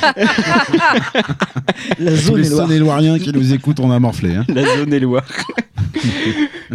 la 1.98 2.14
zone 2.14 2.36
les 2.36 2.46
et 2.46 2.50
Loire. 2.50 2.68
Saône-et-Loiriens 2.68 3.18
qui 3.18 3.32
nous 3.32 3.52
écoutent, 3.52 3.80
on 3.80 3.90
a 3.90 3.98
morflé. 3.98 4.36
Hein. 4.36 4.44
La 4.46 4.76
zone 4.76 4.92
et 4.92 5.00
Loire. 5.00 5.26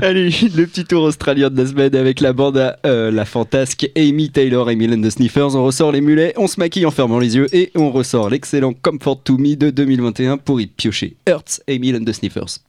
Allez, 0.02 0.30
le 0.30 0.66
petit 0.66 0.84
tour 0.84 1.04
australien 1.04 1.50
de 1.50 1.62
la 1.64 1.70
semaine 1.70 1.96
avec 1.96 2.20
la 2.20 2.34
bande 2.34 2.58
à 2.58 2.78
euh, 2.86 3.12
la 3.12 3.24
fantasque 3.24 3.90
Amy 3.96 4.30
Taylor 4.30 4.70
et 4.70 4.76
Milan 4.76 4.98
de 4.98 5.10
Sniffers. 5.10 5.56
On 5.56 5.64
ressort 5.64 5.94
les 5.94 6.02
mulets, 6.02 6.34
on 6.36 6.48
se 6.48 6.60
maquille 6.60 6.86
en 6.86 6.92
fermant 6.92 7.20
les 7.20 7.38
yeux 7.38 7.48
et 7.56 7.72
on 7.76 7.92
ressort 7.92 8.30
l'excellent 8.30 8.74
Comfort 8.74 9.24
to 9.24 9.38
Me 9.38 9.56
de 9.56 9.70
2021 9.70 10.36
pour 10.38 10.60
y 10.60 10.68
piocher 10.68 11.16
Hurts 11.30 11.62
et 11.68 11.80
Milan 11.80 12.02
de 12.02 12.12
Sniffers. 12.12 12.60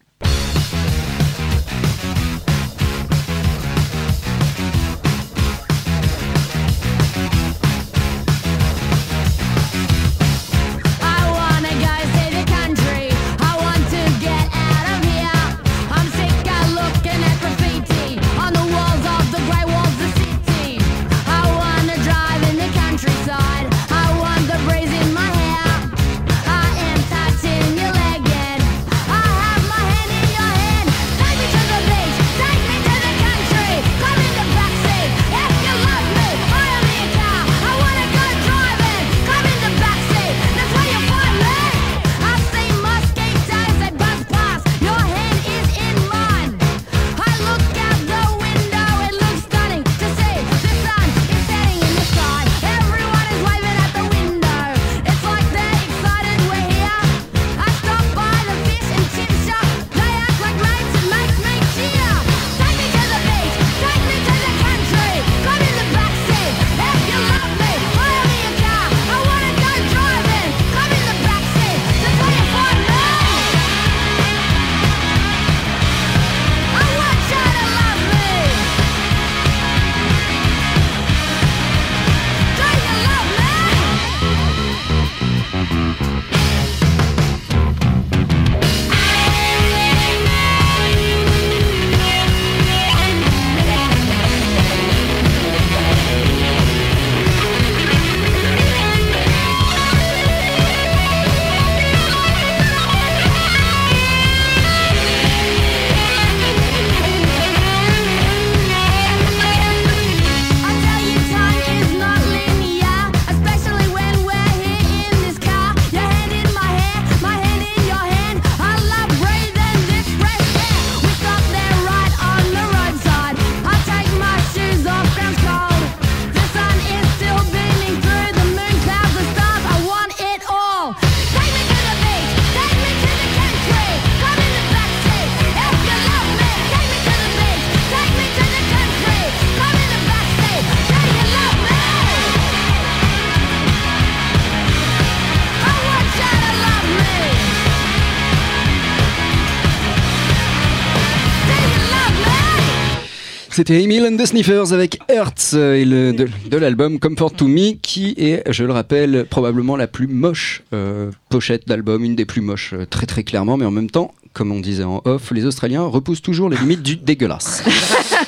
C'était 153.67 153.83
Emil 153.83 154.05
and 154.05 154.19
the 154.19 154.27
Sniffers 154.27 154.75
avec 154.75 154.99
Hertz 155.09 155.55
euh, 155.55 155.73
et 155.73 155.87
le, 155.87 156.13
de, 156.13 156.57
l'album 156.59 156.99
Comfort 156.99 157.33
to 157.33 157.49
Me 157.49 157.73
qui 157.73 158.15
est, 158.19 158.43
je 158.53 158.63
le 158.63 158.75
rappelle, 158.75 159.25
probablement 159.25 159.75
la 159.75 159.87
plus 159.87 160.07
moche 160.07 160.63
euh, 160.75 161.11
pochette 161.31 161.67
d'album, 161.67 162.05
une 162.05 162.15
des 162.15 162.27
plus 162.27 162.43
moches 162.43 162.75
euh, 162.75 162.85
très 162.85 163.07
très 163.07 163.25
clairement, 163.25 163.57
mais 163.57 163.65
en 163.65 163.71
même 163.71 163.89
temps, 163.89 164.13
comme 164.35 164.53
on 164.53 164.61
disait 164.61 164.85
en 164.85 165.01
off, 165.07 165.31
les 165.31 165.47
Australiens 165.47 165.81
repoussent 165.81 166.21
toujours 166.21 166.51
les 166.51 166.59
limites 166.59 166.83
du 166.83 166.97
dégueulasse. 166.97 167.65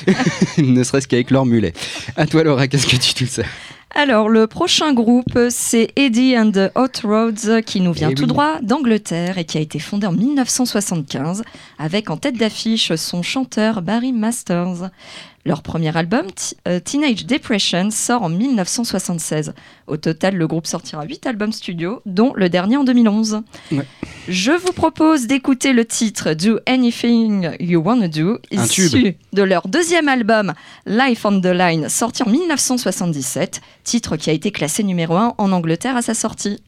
ne 0.57 0.83
serait-ce 0.83 1.07
qu'avec 1.07 1.29
leur 1.29 1.45
mulet. 1.45 1.73
À 2.15 2.25
toi 2.25 2.43
Laura, 2.43 2.67
qu'est-ce 2.67 2.87
que 2.87 2.95
tu 2.95 3.13
tout 3.13 3.29
ça? 3.29 3.43
Alors, 3.95 4.29
le 4.29 4.47
prochain 4.47 4.93
groupe, 4.93 5.39
c'est 5.49 5.91
Eddie 5.95 6.37
and 6.37 6.51
the 6.51 6.71
Hot 6.75 7.07
Roads, 7.07 7.61
qui 7.65 7.81
nous 7.81 7.93
vient 7.93 8.09
Eh 8.11 8.15
tout 8.15 8.23
oui. 8.23 8.27
droit 8.27 8.59
d'Angleterre 8.61 9.37
et 9.37 9.45
qui 9.45 9.57
a 9.57 9.61
été 9.61 9.79
fondé 9.79 10.05
en 10.05 10.11
1975, 10.11 11.43
avec 11.79 12.09
en 12.09 12.17
tête 12.17 12.37
d'affiche 12.37 12.93
son 12.95 13.23
chanteur 13.23 13.81
Barry 13.81 14.13
Masters. 14.13 14.89
Leur 15.47 15.61
premier 15.63 15.95
album, 15.95 16.25
T- 16.27 16.55
euh, 16.67 16.79
Teenage 16.79 17.25
Depression, 17.25 17.89
sort 17.89 18.21
en 18.23 18.29
1976. 18.29 19.53
Au 19.87 19.95
total, 19.95 20.35
le 20.35 20.45
groupe 20.45 20.67
sortira 20.67 21.05
8 21.05 21.25
albums 21.25 21.53
studio, 21.53 22.01
dont 22.05 22.33
le 22.35 22.49
dernier 22.49 22.75
en 22.77 22.83
2011. 22.83 23.41
Ouais. 23.71 23.85
Je 24.27 24.51
vous 24.51 24.73
propose 24.73 25.25
d'écouter 25.25 25.71
le 25.71 25.85
titre 25.85 26.33
Do 26.33 26.59
Anything 26.67 27.51
You 27.61 27.81
Wanna 27.81 28.09
Do, 28.09 28.39
issu 28.51 28.89
de 29.33 29.41
leur 29.43 29.67
deuxième 29.69 30.09
album 30.09 30.53
Life 30.85 31.23
on 31.25 31.39
the 31.39 31.45
Line, 31.45 31.87
sorti 31.87 32.23
en 32.23 32.29
1977, 32.29 33.61
titre 33.85 34.17
qui 34.17 34.29
a 34.29 34.33
été 34.33 34.51
classé 34.51 34.83
numéro 34.83 35.15
1 35.15 35.35
en 35.37 35.51
Angleterre 35.53 35.95
à 35.95 36.01
sa 36.01 36.13
sortie. 36.13 36.59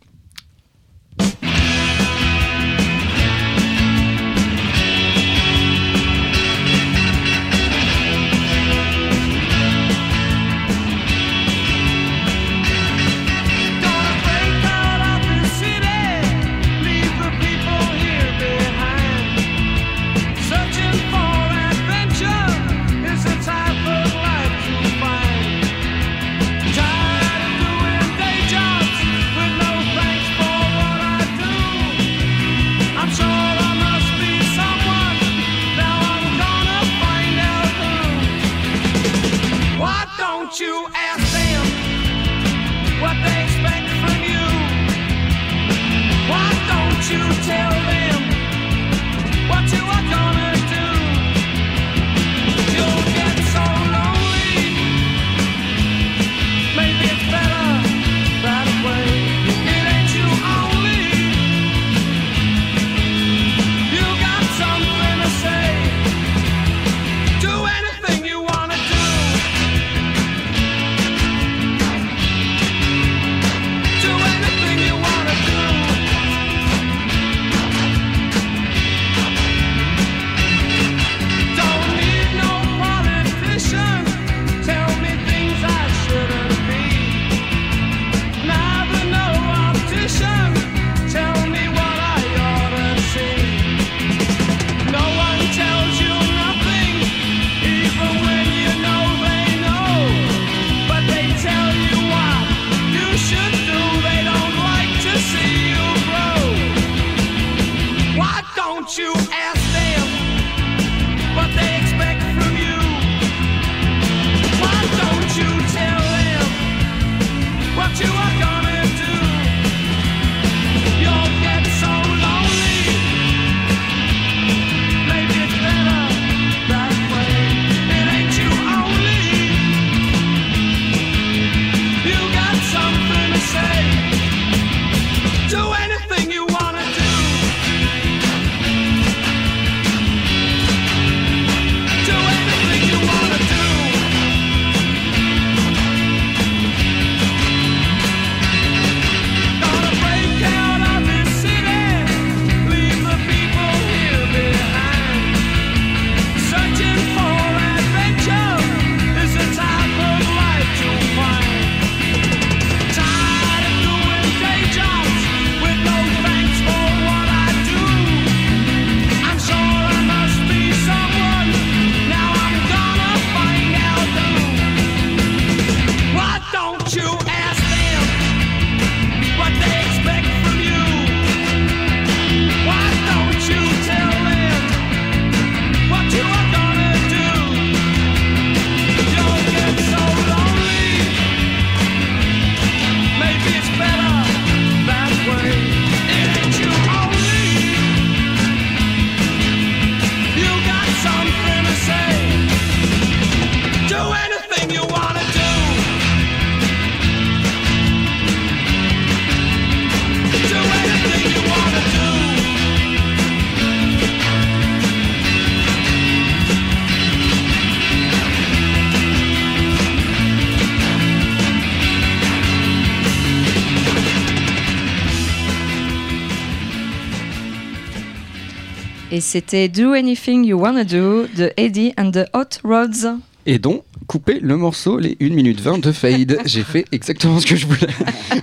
Et 229.19 229.21
c'était 229.21 229.67
Do 229.67 229.91
Anything 229.91 230.45
You 230.45 230.61
Wanna 230.61 230.85
Do 230.85 231.27
de 231.35 231.51
Eddie 231.57 231.91
and 231.97 232.11
the 232.11 232.25
Hot 232.33 232.61
Rods. 232.63 233.19
Et 233.45 233.59
donc, 233.59 233.83
couper 234.07 234.39
le 234.39 234.55
morceau, 234.55 234.97
les 234.97 235.17
1 235.19 235.31
minute 235.31 235.59
20 235.59 235.79
de 235.79 235.91
fade. 235.91 236.39
J'ai 236.45 236.63
fait 236.63 236.85
exactement 236.93 237.37
ce 237.41 237.45
que 237.45 237.57
je 237.57 237.65
voulais. 237.67 237.91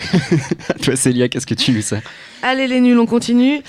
Toi, 0.83 0.95
Célia, 0.95 1.29
qu'est-ce 1.31 1.47
que 1.47 1.55
tu 1.55 1.73
nous 1.73 1.81
sais 1.81 2.03
Allez 2.43 2.67
les 2.67 2.83
nuls, 2.83 2.99
on 2.99 3.07
continue 3.07 3.63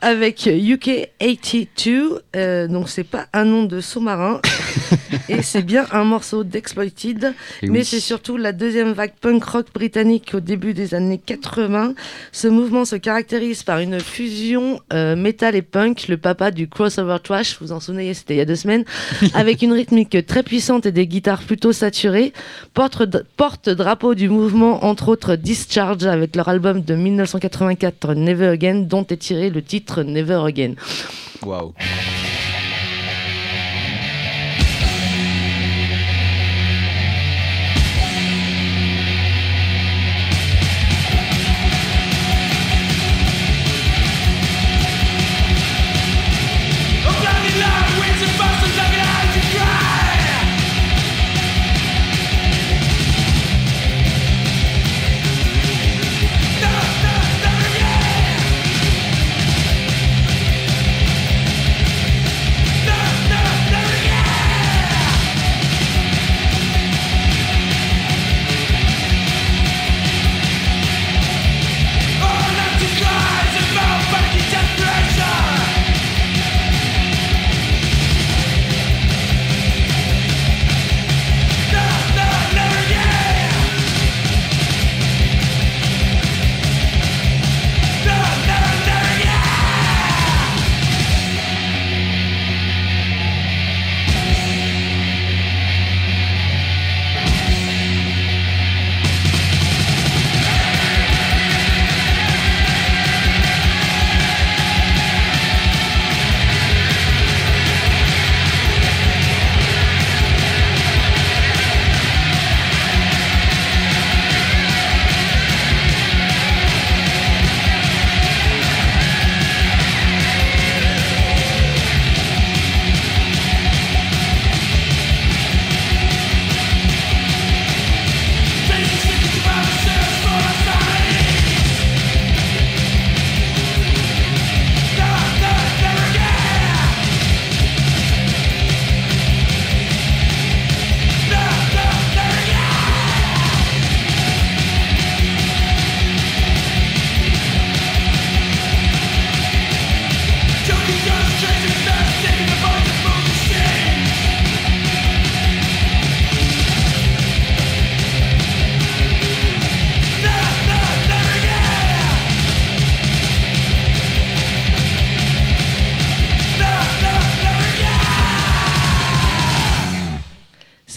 avec 0.00 0.46
UK 0.46 1.08
82. 1.18 2.22
Euh, 2.36 2.68
donc 2.68 2.88
c'est 2.88 3.04
pas 3.04 3.26
un 3.32 3.44
nom 3.44 3.64
de 3.64 3.80
sous-marin 3.80 4.40
et 5.28 5.42
c'est 5.42 5.62
bien 5.62 5.86
un 5.92 6.04
morceau 6.04 6.44
d'Exploited, 6.44 7.34
Et 7.62 7.68
mais 7.68 7.80
oui. 7.80 7.84
c'est 7.84 8.00
surtout 8.00 8.36
la 8.36 8.52
deuxième 8.52 8.92
vague 8.92 9.14
punk 9.20 9.42
rock 9.44 9.66
britannique 9.74 10.32
au 10.34 10.40
début 10.40 10.74
des 10.74 10.94
années 10.94 11.18
80. 11.18 11.94
Ce 12.32 12.48
mouvement 12.48 12.84
se 12.84 12.96
caractérise 12.96 13.62
par 13.62 13.78
une 13.78 14.00
fusion 14.00 14.80
euh, 14.92 15.16
métal 15.16 15.56
et 15.56 15.62
punk, 15.62 16.08
le 16.08 16.16
papa 16.16 16.50
du 16.50 16.68
crossover 16.68 17.18
trash, 17.22 17.58
vous 17.60 17.72
en 17.72 17.80
souvenez, 17.80 18.14
c'était 18.14 18.34
il 18.34 18.38
y 18.38 18.42
a 18.42 18.44
deux 18.44 18.56
semaines, 18.56 18.84
avec 19.34 19.62
une 19.62 19.72
rythmique 19.72 20.26
très 20.26 20.42
puissante 20.42 20.86
et 20.86 20.92
des 20.92 21.06
guitares 21.06 21.42
plutôt 21.42 21.72
saturées. 21.72 22.32
Porte, 22.74 23.02
porte-drapeau 23.36 24.14
du 24.14 24.28
mouvement, 24.28 24.84
entre 24.84 25.08
autres 25.08 25.36
Discharge 25.36 26.04
avec 26.04 26.36
leur 26.36 26.48
album 26.48 26.82
de 26.82 26.94
1984 26.94 28.14
Never 28.14 28.48
Again, 28.48 28.84
dont 28.86 29.06
est 29.06 29.16
tiré 29.16 29.50
le 29.50 29.62
titre 29.62 29.87
Never 29.96 30.46
Again. 30.46 30.76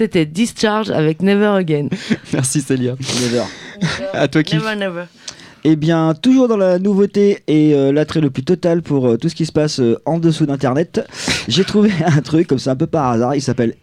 C'était 0.01 0.25
Discharge 0.25 0.89
avec 0.89 1.21
Never 1.21 1.45
Again. 1.45 1.89
Merci 2.33 2.61
Célia. 2.61 2.95
Never. 3.21 3.43
À 4.13 4.27
toi 4.27 4.41
qui 4.41 4.55
Never, 4.55 4.75
never. 4.75 5.03
Eh 5.63 5.75
bien, 5.75 6.15
toujours 6.19 6.47
dans 6.47 6.57
la 6.57 6.79
nouveauté 6.79 7.43
et 7.47 7.75
euh, 7.75 7.91
l'attrait 7.91 8.19
le 8.19 8.31
plus 8.31 8.43
total 8.43 8.81
pour 8.81 9.07
euh, 9.07 9.17
tout 9.17 9.29
ce 9.29 9.35
qui 9.35 9.45
se 9.45 9.51
passe 9.51 9.79
euh, 9.79 10.01
en 10.07 10.17
dessous 10.17 10.47
d'Internet, 10.47 11.07
j'ai 11.47 11.63
trouvé 11.63 11.91
un 12.03 12.21
truc 12.21 12.47
comme 12.47 12.57
ça 12.57 12.71
un 12.71 12.75
peu 12.75 12.87
par 12.87 13.11
hasard. 13.11 13.35
Il 13.35 13.43
s'appelle 13.43 13.75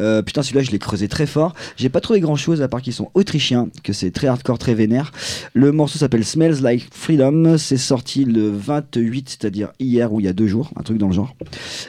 Euh, 0.00 0.22
putain, 0.22 0.42
celui-là, 0.42 0.62
je 0.62 0.70
l'ai 0.70 0.78
creusé 0.78 1.08
très 1.08 1.26
fort. 1.26 1.54
J'ai 1.76 1.88
pas 1.88 2.00
trouvé 2.00 2.20
grand-chose 2.20 2.62
à 2.62 2.68
part 2.68 2.82
qu'ils 2.82 2.92
sont 2.92 3.10
autrichiens, 3.14 3.68
que 3.82 3.92
c'est 3.92 4.10
très 4.10 4.26
hardcore, 4.26 4.58
très 4.58 4.74
vénère. 4.74 5.12
Le 5.54 5.72
morceau 5.72 5.98
s'appelle 5.98 6.24
Smells 6.24 6.60
Like 6.62 6.88
Freedom. 6.92 7.56
C'est 7.58 7.76
sorti 7.76 8.24
le 8.24 8.50
28, 8.50 9.28
c'est-à-dire 9.28 9.68
hier 9.78 10.12
ou 10.12 10.20
il 10.20 10.26
y 10.26 10.28
a 10.28 10.32
deux 10.32 10.46
jours, 10.46 10.70
un 10.76 10.82
truc 10.82 10.98
dans 10.98 11.08
le 11.08 11.12
genre. 11.12 11.34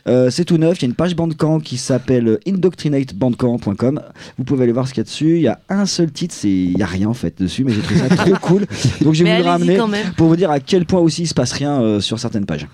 Euh, 0.07 0.29
c'est 0.29 0.45
tout 0.45 0.57
neuf. 0.57 0.77
Il 0.79 0.83
y 0.83 0.85
a 0.85 0.89
une 0.89 0.95
page 0.95 1.15
Bandcamp 1.15 1.59
qui 1.59 1.77
s'appelle 1.77 2.39
indoctrinatebandcamp.com. 2.47 4.01
Vous 4.37 4.43
pouvez 4.43 4.63
aller 4.63 4.73
voir 4.73 4.87
ce 4.87 4.93
qu'il 4.93 5.01
y 5.01 5.05
a 5.05 5.05
dessus. 5.05 5.35
Il 5.37 5.43
y 5.43 5.47
a 5.47 5.59
un 5.69 5.85
seul 5.85 6.11
titre, 6.11 6.35
c'est 6.37 6.49
il 6.49 6.77
y 6.77 6.83
a 6.83 6.87
rien 6.87 7.09
en 7.09 7.13
fait 7.13 7.41
dessus, 7.41 7.63
mais 7.63 7.73
j'ai 7.73 7.81
trouvé 7.81 7.99
ça 7.99 8.15
trop 8.15 8.35
cool. 8.41 8.65
Donc 9.01 9.13
j'ai 9.13 9.23
voulu 9.23 9.37
le 9.37 9.43
ramener 9.43 9.77
pour 10.15 10.27
vous 10.27 10.35
dire 10.35 10.51
à 10.51 10.59
quel 10.59 10.85
point 10.85 10.99
aussi 10.99 11.23
il 11.23 11.27
se 11.27 11.33
passe 11.33 11.51
rien 11.53 11.81
euh, 11.81 11.99
sur 11.99 12.19
certaines 12.19 12.45
pages. 12.45 12.67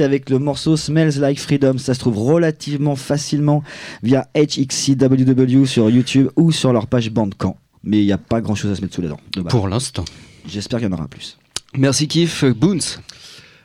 Avec 0.00 0.30
le 0.30 0.38
morceau 0.38 0.76
Smells 0.76 1.18
Like 1.18 1.38
Freedom. 1.38 1.78
Ça 1.78 1.94
se 1.94 2.00
trouve 2.00 2.18
relativement 2.18 2.96
facilement 2.96 3.62
via 4.02 4.28
HXCWW 4.34 5.66
sur 5.66 5.90
YouTube 5.90 6.28
ou 6.36 6.52
sur 6.52 6.72
leur 6.72 6.86
page 6.86 7.10
Bandcamp. 7.10 7.56
Mais 7.84 7.98
il 7.98 8.06
n'y 8.06 8.12
a 8.12 8.18
pas 8.18 8.40
grand 8.40 8.54
chose 8.54 8.70
à 8.70 8.76
se 8.76 8.80
mettre 8.80 8.94
sous 8.94 9.02
les 9.02 9.08
dents. 9.08 9.20
Pour 9.48 9.68
l'instant. 9.68 10.04
J'espère 10.46 10.78
qu'il 10.80 10.88
y 10.88 10.92
en 10.92 10.94
aura 10.94 11.08
plus. 11.08 11.38
Merci 11.76 12.08
Kiff. 12.08 12.44
Boons. 12.44 12.98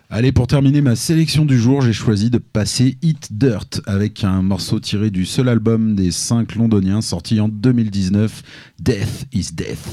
Allez, 0.10 0.32
pour 0.32 0.48
terminer 0.48 0.80
ma 0.80 0.96
sélection 0.96 1.44
du 1.44 1.60
jour, 1.60 1.82
j'ai 1.82 1.92
choisi 1.92 2.30
de 2.30 2.38
passer 2.38 2.98
Hit 3.02 3.28
Dirt 3.34 3.82
avec 3.86 4.24
un 4.24 4.42
morceau 4.42 4.80
tiré 4.80 5.10
du 5.10 5.26
seul 5.26 5.50
album 5.50 5.96
des 5.96 6.12
cinq 6.12 6.56
londoniens 6.56 7.02
sorti 7.02 7.42
en 7.42 7.50
2019, 7.50 8.42
Death 8.80 9.28
is 9.34 9.50
Death. 9.52 9.86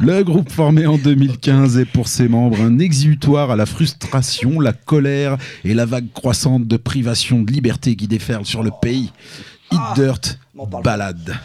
Le 0.02 0.24
groupe 0.24 0.50
formé 0.50 0.84
en 0.86 0.98
2015 0.98 1.78
est 1.78 1.84
pour 1.84 2.08
ses 2.08 2.26
membres 2.26 2.60
un 2.60 2.80
exutoire 2.80 3.52
à 3.52 3.56
la 3.56 3.66
frustration, 3.66 4.58
la 4.58 4.72
colère 4.72 5.38
et 5.62 5.72
la 5.72 5.86
vague 5.86 6.12
croissante 6.12 6.66
de 6.66 6.76
privation 6.76 7.42
de 7.42 7.52
liberté 7.52 7.94
qui 7.94 8.08
déferle 8.08 8.44
sur 8.44 8.64
le 8.64 8.72
pays. 8.82 9.12
Hit 9.70 9.80
Dirt, 9.94 10.40
balade. 10.82 11.36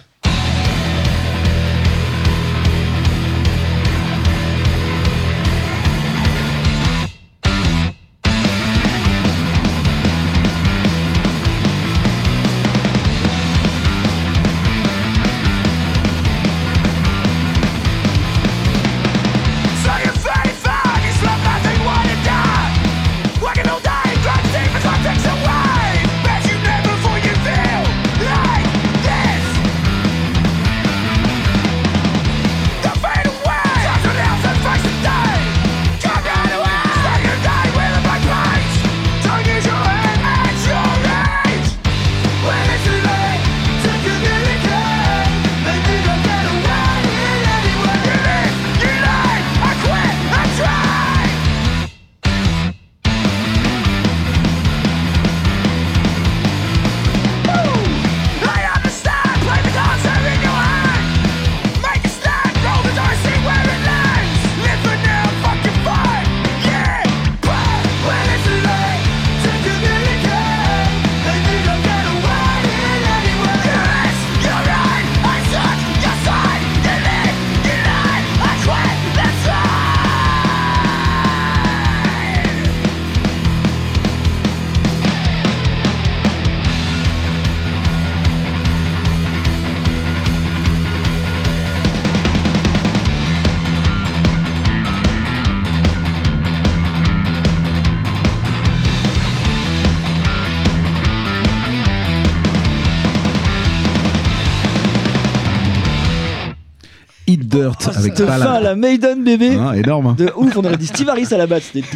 Dirt 107.82 107.98
avec 107.98 108.18
Cette 108.18 108.28
fin, 108.28 108.60
la 108.60 108.76
Maiden 108.76 109.24
bébé. 109.24 109.56
Hein, 109.56 109.74
énorme, 109.74 110.08
hein. 110.08 110.16
De 110.18 110.32
ouf, 110.36 110.56
on 110.56 110.64
aurait 110.64 110.78
dit 110.78 110.88
Steve 110.88 111.10
Harris 111.10 111.28
à 111.32 111.38
la 111.38 111.48
batte. 111.48 111.64
C'était 111.64 111.88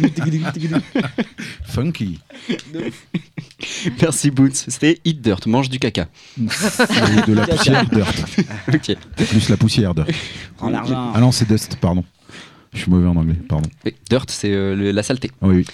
funky. 1.64 2.18
Merci 4.00 4.30
Boons. 4.30 4.50
C'était 4.52 5.00
Hit 5.04 5.20
Dirt, 5.20 5.46
mange 5.46 5.68
du 5.68 5.78
caca. 5.78 6.06
Et 6.38 6.42
de 7.26 7.34
la 7.34 7.46
poussière 7.46 7.84
Dirt. 7.86 8.24
ok. 8.72 8.96
Plus 9.16 9.48
la 9.48 9.56
poussière 9.56 9.94
Dirt. 9.94 10.08
En 10.60 10.70
l'argent. 10.70 11.12
Ah 11.14 11.20
non, 11.20 11.32
c'est 11.32 11.48
Dust, 11.48 11.76
pardon. 11.80 12.04
Je 12.72 12.80
suis 12.82 12.90
mauvais 12.90 13.06
en 13.08 13.16
anglais, 13.16 13.36
pardon. 13.48 13.68
Oui, 13.84 13.94
Dirt, 14.10 14.26
c'est 14.28 14.52
euh, 14.52 14.92
la 14.92 15.02
saleté. 15.02 15.30
Oui, 15.40 15.56
oui. 15.56 15.66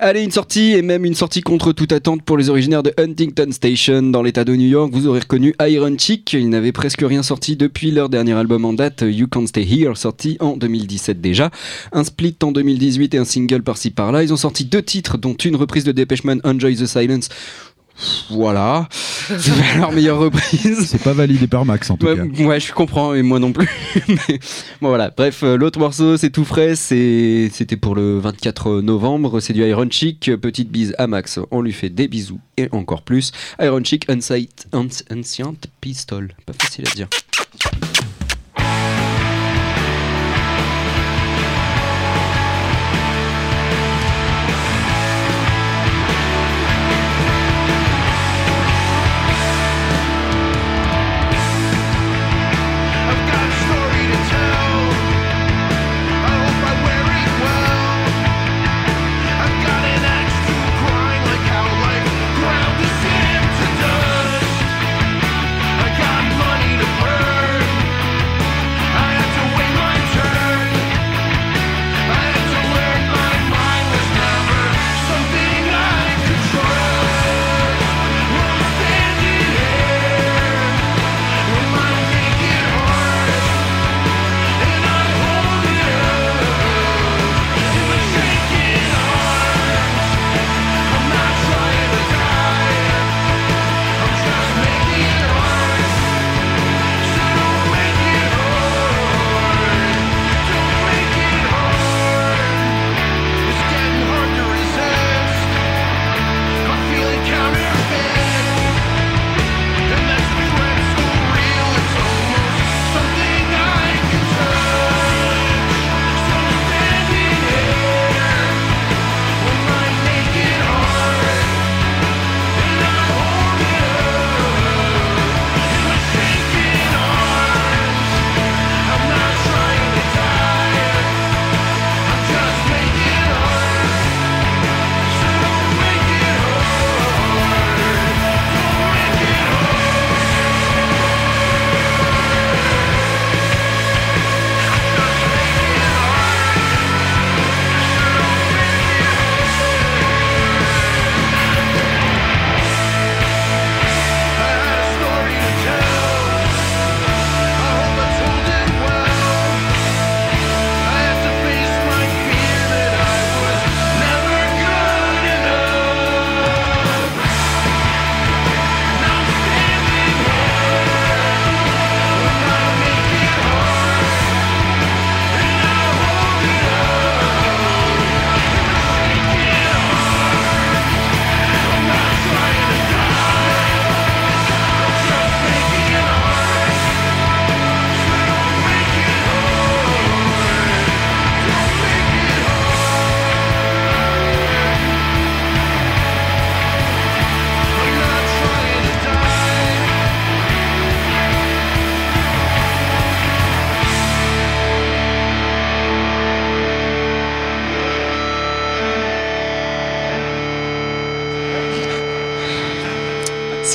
Allez, 0.00 0.24
une 0.24 0.32
sortie, 0.32 0.72
et 0.72 0.82
même 0.82 1.04
une 1.04 1.14
sortie 1.14 1.40
contre 1.40 1.72
toute 1.72 1.92
attente 1.92 2.22
pour 2.22 2.36
les 2.36 2.50
originaires 2.50 2.82
de 2.82 2.92
Huntington 2.98 3.52
Station 3.52 4.02
dans 4.02 4.22
l'état 4.22 4.44
de 4.44 4.54
New 4.56 4.66
York. 4.66 4.90
Vous 4.92 5.06
aurez 5.06 5.20
reconnu 5.20 5.54
Iron 5.60 5.94
Chick. 5.96 6.32
Ils 6.32 6.48
n'avaient 6.48 6.72
presque 6.72 7.02
rien 7.02 7.22
sorti 7.22 7.54
depuis 7.54 7.92
leur 7.92 8.08
dernier 8.08 8.32
album 8.32 8.64
en 8.64 8.72
date, 8.72 9.04
You 9.06 9.28
Can't 9.28 9.46
Stay 9.46 9.62
Here, 9.62 9.96
sorti 9.96 10.36
en 10.40 10.56
2017 10.56 11.20
déjà. 11.20 11.50
Un 11.92 12.02
split 12.02 12.36
en 12.42 12.50
2018 12.50 13.14
et 13.14 13.18
un 13.18 13.24
single 13.24 13.62
par-ci 13.62 13.92
par-là. 13.92 14.24
Ils 14.24 14.32
ont 14.32 14.36
sorti 14.36 14.64
deux 14.64 14.82
titres, 14.82 15.16
dont 15.16 15.34
une 15.34 15.54
reprise 15.54 15.84
de 15.84 15.92
Depeche 15.92 16.24
Mode, 16.24 16.40
Enjoy 16.42 16.74
the 16.74 16.86
Silence. 16.86 17.28
Voilà, 18.30 18.88
c'est 18.90 19.78
leur 19.78 19.92
meilleure 19.92 20.18
reprise. 20.18 20.86
C'est 20.86 21.02
pas 21.02 21.12
validé 21.12 21.46
par 21.46 21.64
Max 21.64 21.90
en 21.90 21.96
tout 21.96 22.06
Ouais, 22.06 22.16
cas. 22.16 22.44
ouais, 22.44 22.58
je 22.60 22.72
comprends, 22.72 23.14
et 23.14 23.22
moi 23.22 23.38
non 23.38 23.52
plus. 23.52 23.68
Mais 24.08 24.38
bon, 24.80 24.88
voilà. 24.88 25.12
Bref, 25.16 25.42
euh, 25.44 25.56
l'autre 25.56 25.78
morceau, 25.78 26.16
c'est 26.16 26.30
tout 26.30 26.44
frais. 26.44 26.74
C'était 26.76 27.76
pour 27.80 27.94
le 27.94 28.18
24 28.18 28.80
novembre. 28.80 29.40
C'est 29.40 29.52
du 29.52 29.62
Iron 29.64 29.86
Chick. 29.90 30.30
Petite 30.40 30.70
bise 30.70 30.94
à 30.98 31.06
Max. 31.06 31.38
On 31.50 31.60
lui 31.62 31.72
fait 31.72 31.90
des 31.90 32.08
bisous 32.08 32.40
et 32.56 32.68
encore 32.72 33.02
plus. 33.02 33.30
Iron 33.60 33.82
Unsight, 34.08 34.66
Unc- 34.72 35.04
Ancient 35.12 35.54
Pistol. 35.80 36.32
Pas 36.46 36.52
facile 36.60 36.84
à 36.90 36.94
dire. 36.94 37.08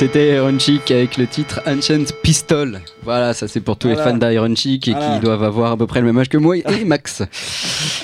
C'était 0.00 0.36
Iron 0.36 0.58
Chic 0.58 0.90
avec 0.92 1.18
le 1.18 1.26
titre 1.26 1.60
Ancient 1.66 2.04
Pistol. 2.22 2.80
Voilà, 3.02 3.34
ça 3.34 3.48
c'est 3.48 3.60
pour 3.60 3.76
tous 3.76 3.88
les 3.88 3.96
fans 3.96 4.16
d'Iron 4.16 4.54
Chic 4.56 4.88
et 4.88 4.92
Voilà. 4.92 5.14
qui 5.16 5.20
doivent 5.20 5.42
avoir 5.44 5.72
à 5.72 5.76
peu 5.76 5.86
près 5.86 6.00
le 6.00 6.06
même 6.06 6.16
âge 6.16 6.30
que 6.30 6.38
moi 6.38 6.56
et 6.56 6.64
Max. 6.86 7.22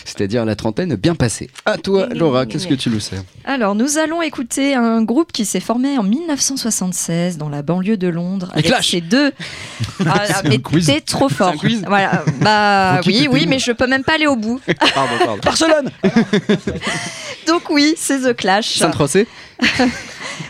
C'est-à-dire 0.04 0.44
la 0.44 0.56
trentaine 0.56 0.94
bien 0.96 1.14
passée. 1.14 1.48
À 1.64 1.78
toi, 1.78 2.06
Laura, 2.14 2.44
qu'est-ce 2.44 2.66
que 2.66 2.74
tu 2.74 2.90
nous 2.90 3.00
sais 3.00 3.16
Alors, 3.46 3.74
nous 3.74 3.96
allons 3.96 4.20
écouter 4.20 4.74
un 4.74 5.02
groupe 5.04 5.32
qui 5.32 5.46
s'est 5.46 5.58
formé 5.60 5.96
en 5.96 6.02
1976 6.02 7.38
dans 7.38 7.48
la 7.48 7.62
banlieue 7.62 7.96
de 7.96 8.08
Londres. 8.08 8.50
Avec 8.52 8.66
Clash. 8.66 8.90
ses 8.90 9.00
deux. 9.00 9.32
Ah, 10.06 10.42
mais 10.44 10.58
t'es 10.84 11.00
trop 11.00 11.30
fort. 11.30 11.48
un 11.54 11.56
quiz 11.56 11.82
Voilà. 11.86 12.24
Bah 12.42 13.00
oui, 13.06 13.26
oui, 13.30 13.46
mais 13.48 13.58
je 13.58 13.72
peux 13.72 13.86
même 13.86 14.04
pas 14.04 14.14
aller 14.16 14.26
au 14.26 14.36
bout. 14.36 14.60
Pardon, 14.94 15.14
pardon. 15.24 15.40
Barcelone 15.42 15.90
Donc 17.48 17.70
oui, 17.70 17.94
c'est 17.96 18.20
The 18.20 18.36
Clash. 18.36 18.74
Saint-Trocé 18.76 19.26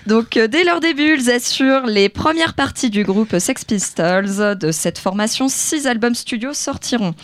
Donc 0.06 0.36
euh, 0.36 0.46
dès 0.48 0.64
leur 0.64 0.80
début, 0.80 1.16
ils 1.18 1.30
assurent 1.30 1.86
les 1.86 2.08
premières 2.08 2.54
parties 2.54 2.90
du 2.90 3.04
groupe 3.04 3.38
Sex 3.38 3.64
Pistols. 3.64 4.56
De 4.58 4.70
cette 4.72 4.98
formation, 4.98 5.48
six 5.48 5.86
albums 5.86 6.14
studio 6.14 6.52
sortiront. 6.52 7.14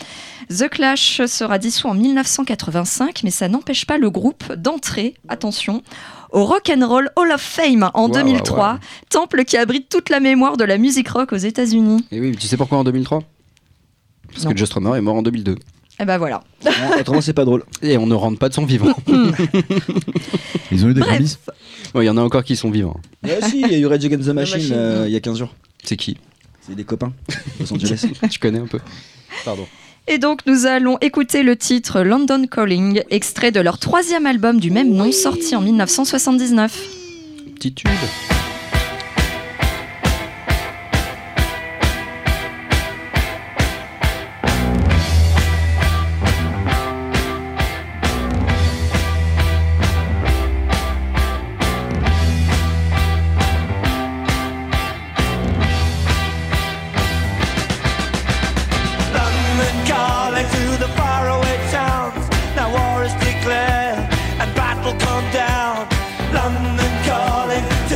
The 0.49 0.67
Clash 0.69 1.25
sera 1.25 1.57
dissous 1.57 1.87
en 1.87 1.93
1985, 1.93 3.21
mais 3.23 3.31
ça 3.31 3.47
n'empêche 3.47 3.85
pas 3.85 3.97
le 3.97 4.09
groupe 4.09 4.53
d'entrer, 4.53 5.15
attention, 5.29 5.81
au 6.31 6.45
Rock 6.45 6.69
and 6.75 6.85
Roll 6.87 7.09
Hall 7.15 7.31
of 7.31 7.41
Fame 7.41 7.89
en 7.93 8.07
Wow, 8.07 8.13
2003, 8.13 8.57
wow, 8.57 8.73
wow. 8.73 8.79
temple 9.09 9.45
qui 9.45 9.55
abrite 9.57 9.87
toute 9.89 10.09
la 10.09 10.19
mémoire 10.19 10.57
de 10.57 10.63
la 10.65 10.77
musique 10.77 11.07
rock 11.09 11.31
aux 11.31 11.37
États-Unis. 11.37 12.05
Et 12.11 12.19
oui, 12.19 12.35
tu 12.35 12.47
sais 12.47 12.57
pourquoi 12.57 12.77
en 12.79 12.83
2003 12.83 13.23
Parce 14.31 14.43
Non. 14.43 14.51
que 14.51 14.57
Joe 14.57 14.67
Strummer 14.67 14.95
est 14.97 15.01
mort 15.01 15.15
en 15.15 15.21
2002. 15.21 15.55
Et 15.99 16.05
ben 16.05 16.17
voilà. 16.17 16.43
Non, 16.65 16.71
Autrement, 16.99 17.21
c'est 17.21 17.33
pas 17.33 17.45
drôle. 17.45 17.63
Et 17.81 17.97
on 17.97 18.07
ne 18.07 18.15
rentre 18.15 18.39
pas 18.39 18.49
de 18.49 18.53
son 18.53 18.65
vivant. 18.65 18.93
Ils 20.71 20.85
ont 20.85 20.89
eu 20.89 20.93
des. 20.93 21.01
Grammys 21.01 21.37
Bon, 21.93 22.01
Il 22.01 22.05
y 22.05 22.09
en 22.09 22.17
a 22.17 22.21
encore 22.21 22.43
qui 22.43 22.55
sont 22.55 22.71
vivants. 22.71 22.99
Ouais, 23.23 23.39
si, 23.47 23.61
il 23.61 23.71
y 23.71 23.75
a 23.75 23.77
eu 23.77 23.85
Rage 23.85 24.03
Against 24.05 24.27
the 24.27 24.33
Machine, 24.33 24.57
Machine. 24.57 24.73
euh, 24.75 25.03
il 25.07 25.13
y 25.13 25.15
a 25.15 25.19
15 25.19 25.37
jours. 25.37 25.53
C'est 25.83 25.95
qui? 25.97 26.17
C'est 26.61 26.75
des 26.75 26.83
copains. 26.83 27.13
Los 27.59 27.71
Angeles. 27.73 28.05
Tu 28.29 28.39
connais 28.39 28.59
un 28.59 28.67
peu 28.67 28.79
Pardon. 29.45 29.67
Et 30.07 30.17
donc 30.17 30.41
nous 30.47 30.65
allons 30.65 30.97
écouter 30.99 31.43
le 31.43 31.55
titre 31.55 32.01
London 32.01 32.45
Calling, 32.47 33.03
extrait 33.09 33.51
de 33.51 33.59
leur 33.61 33.77
troisième 33.79 34.25
album 34.25 34.59
du 34.59 34.71
même 34.71 34.91
nom 34.93 35.11
sorti 35.11 35.55
en 35.55 35.61
1979. 35.61 36.81
Petit 37.55 37.73
tube. 37.73 37.89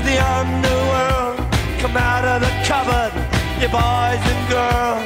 The 0.07 0.17
underworld. 0.23 1.35
Come 1.83 1.97
out 1.97 2.23
of 2.23 2.39
the 2.39 2.51
cupboard, 2.63 3.11
you 3.59 3.67
boys 3.67 4.23
and 4.31 4.43
girls. 4.47 5.03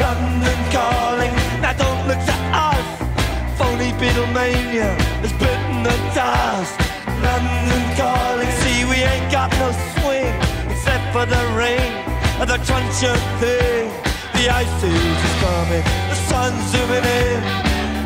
London 0.00 0.60
calling, 0.72 1.32
now 1.60 1.74
don't 1.76 2.02
look 2.08 2.20
to 2.30 2.36
us. 2.56 2.86
Phony 3.58 3.92
Beatlemania 4.00 4.88
has 5.20 5.32
bitten 5.36 5.82
the 5.84 5.96
dust. 6.16 6.72
London 7.20 7.84
calling, 8.00 8.50
see 8.62 8.88
we 8.88 9.04
ain't 9.04 9.28
got 9.30 9.50
no 9.60 9.68
swing 9.92 10.32
except 10.72 11.04
for 11.12 11.26
the 11.26 11.42
rain 11.52 11.92
and 12.40 12.48
the 12.48 12.58
crunch 12.64 13.00
of 13.04 13.20
thing. 13.42 13.92
The 14.32 14.48
ice 14.48 14.80
is 14.80 15.32
coming, 15.44 15.84
the 16.08 16.16
sun's 16.30 16.64
zooming 16.72 17.04
in. 17.04 17.40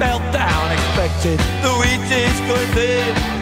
Meltdown 0.03 0.66
expected, 0.74 1.38
the 1.62 1.72
wheat 1.78 2.03
is 2.11 2.38
going 2.49 2.70
thin. 2.74 3.41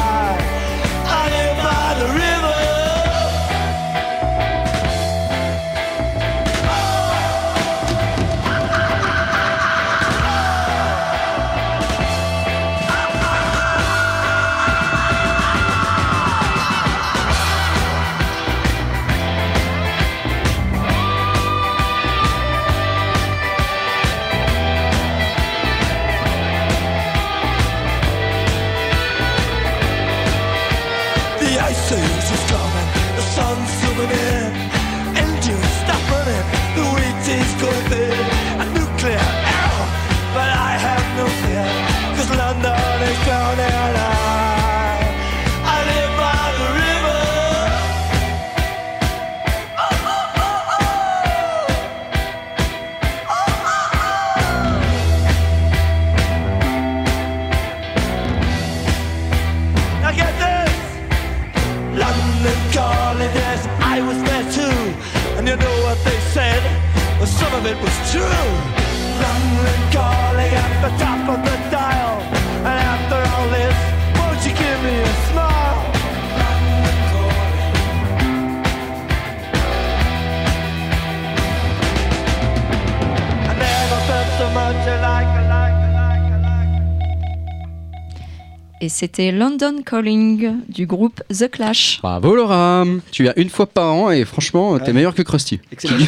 c'était 88.91 89.31
London 89.31 89.81
Calling 89.85 90.55
du 90.69 90.85
groupe 90.85 91.21
The 91.29 91.49
Clash. 91.49 91.99
Bravo 92.01 92.35
Laura 92.35 92.83
Tu 93.11 93.23
viens 93.23 93.33
une 93.37 93.49
fois 93.49 93.65
par 93.65 93.93
an 93.93 94.11
et 94.11 94.25
franchement, 94.25 94.77
t'es 94.79 94.87
Ouais. 94.87 94.93
meilleur 94.93 95.15
que 95.15 95.21
Krusty. 95.21 95.59
Excellent. 95.71 95.95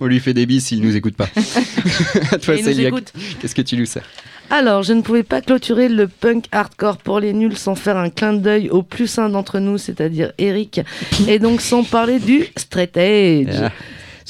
On 0.00 0.06
lui 0.06 0.20
fait 0.20 0.34
des 0.34 0.46
bis 0.46 0.64
s'il 0.66 0.80
nous 0.82 0.94
écoute 0.94 1.16
pas. 1.16 1.28
à 2.32 2.38
toi, 2.38 2.56
Célia, 2.56 2.88
écoute. 2.88 3.12
qu'est-ce 3.40 3.54
que 3.54 3.62
tu 3.62 3.76
nous 3.76 3.86
sers? 3.86 4.04
Alors, 4.50 4.82
je 4.82 4.92
ne 4.92 5.02
pouvais 5.02 5.24
pas 5.24 5.40
clôturer 5.40 5.88
le 5.88 6.06
punk 6.08 6.44
hardcore 6.52 6.98
pour 6.98 7.20
les 7.20 7.32
nuls 7.32 7.56
sans 7.56 7.74
faire 7.74 7.96
un 7.96 8.08
clin 8.08 8.32
d'œil 8.32 8.70
au 8.70 8.82
plus 8.82 9.06
sain 9.08 9.28
d'entre 9.28 9.58
nous, 9.58 9.76
c'est-à-dire 9.76 10.32
Eric, 10.38 10.80
et 11.26 11.38
donc 11.38 11.60
sans 11.60 11.82
parler 11.84 12.18
du 12.20 12.46
straight 12.56 12.96
edge. 12.96 13.56
Ah. 13.60 13.72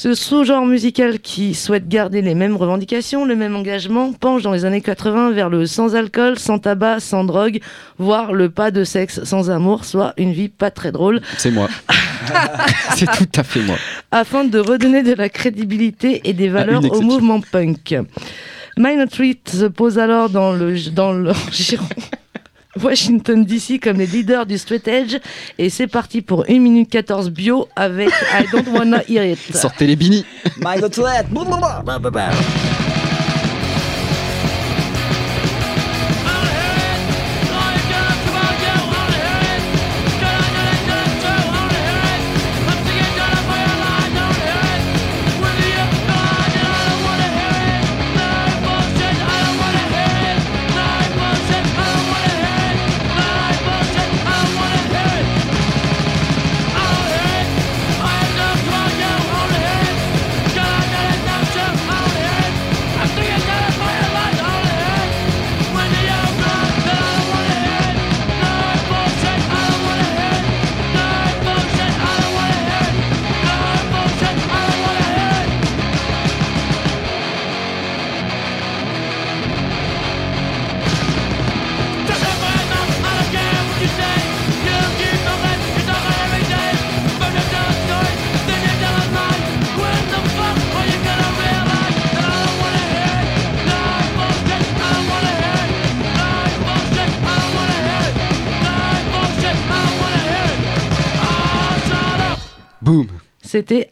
Ce 0.01 0.13
sous-genre 0.13 0.65
musical 0.65 1.19
qui 1.19 1.53
souhaite 1.53 1.89
garder 1.89 2.21
les 2.21 2.33
mêmes 2.33 2.55
revendications, 2.55 3.25
le 3.25 3.35
même 3.35 3.53
engagement, 3.57 4.13
penche 4.13 4.43
dans 4.43 4.53
les 4.53 4.63
années 4.63 4.79
80 4.79 5.31
vers 5.31 5.49
le 5.49 5.65
sans 5.65 5.93
alcool, 5.93 6.39
sans 6.39 6.57
tabac, 6.57 7.01
sans 7.01 7.25
drogue, 7.25 7.59
voire 7.97 8.31
le 8.31 8.49
pas 8.49 8.71
de 8.71 8.85
sexe 8.85 9.21
sans 9.25 9.49
amour, 9.51 9.83
soit 9.83 10.13
une 10.15 10.31
vie 10.31 10.47
pas 10.47 10.71
très 10.71 10.93
drôle, 10.93 11.19
C'est 11.37 11.51
moi. 11.51 11.67
c'est 12.95 13.11
tout 13.11 13.27
à 13.35 13.43
fait 13.43 13.59
moi. 13.59 13.75
afin 14.09 14.45
de 14.45 14.57
redonner 14.57 15.03
de 15.03 15.15
la 15.15 15.27
crédibilité 15.27 16.21
et 16.23 16.31
des 16.31 16.47
valeurs 16.47 16.81
au 16.93 17.01
mouvement 17.01 17.41
punk. 17.41 17.97
Minor 18.77 19.09
Threat 19.09 19.49
se 19.49 19.65
pose 19.65 19.99
alors 19.99 20.29
dans 20.29 20.53
le 20.53 20.79
dans 20.91 21.11
le 21.11 21.33
giron 21.51 21.83
Washington 22.81 23.43
DC 23.43 23.79
comme 23.81 23.97
les 23.97 24.05
leaders 24.05 24.45
du 24.45 24.57
straight 24.57 24.87
edge 24.87 25.17
et 25.57 25.69
c'est 25.69 25.87
parti 25.87 26.21
pour 26.21 26.45
1 26.47 26.59
minute 26.59 26.89
14 26.89 27.31
bio 27.31 27.67
avec 27.75 28.09
I 28.09 28.45
Don't 28.51 28.67
Wanna 28.67 29.01
Hear 29.09 29.25
It. 29.25 29.55
Sortez 29.55 29.87
les 29.87 29.95
binis. 29.95 30.25
My 30.57 30.79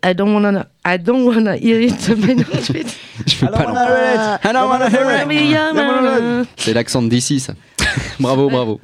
I 0.09 0.13
Don't 0.15 0.33
Wanna 0.33 0.67
I 0.85 0.97
Don't 0.97 1.25
Wanna 1.25 1.55
Hear 1.57 1.81
It 1.81 2.09
Minor 2.17 2.45
Threat. 2.61 2.87
Je 3.25 3.33
fais 3.35 3.47
pas 3.51 3.57
Alors, 3.57 3.71
on 3.71 3.73
l'en- 3.73 3.81
a 4.35 4.39
I 4.43 4.53
don't 4.53 4.69
wanna 4.69 4.89
hear 4.89 5.31
it. 5.31 5.51
Yeah, 5.51 5.73
man. 5.73 6.45
C'est 6.55 6.73
l'accent 6.73 7.01
d'ici, 7.01 7.39
ça. 7.39 7.53
bravo, 8.19 8.49
bravo. 8.49 8.79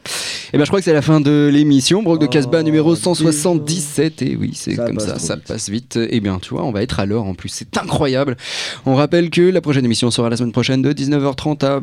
Et 0.53 0.57
ben, 0.57 0.63
je 0.65 0.69
crois 0.69 0.80
que 0.80 0.86
c'est 0.86 0.93
la 0.93 1.01
fin 1.01 1.19
de 1.21 1.49
l'émission. 1.51 2.03
Broc 2.03 2.19
de 2.19 2.26
Oh, 2.26 2.30
Casbah 2.30 2.63
numéro 2.63 2.95
177. 2.95 4.21
Et 4.21 4.36
oui, 4.36 4.51
c'est 4.55 4.76
comme 4.76 4.99
ça, 4.99 5.19
ça 5.19 5.36
vite. 5.36 5.45
passe 5.45 5.69
vite. 5.69 5.97
Et 6.09 6.19
bien, 6.19 6.39
tu 6.39 6.49
vois, 6.53 6.63
on 6.63 6.71
va 6.71 6.82
être 6.84 6.99
à 6.99 7.05
l'heure 7.05 7.24
en 7.26 7.34
plus. 7.34 7.49
C'est 7.49 7.78
incroyable. 7.78 8.38
On 8.86 8.95
rappelle 8.95 9.30
que 9.30 9.41
la 9.41 9.61
prochaine 9.61 9.86
émission 9.86 10.09
sera 10.11 10.30
la 10.30 10.38
semaine 10.38 10.51
prochaine 10.51 10.82
de 10.82 10.93
19h30 10.93 11.65
à 11.65 11.80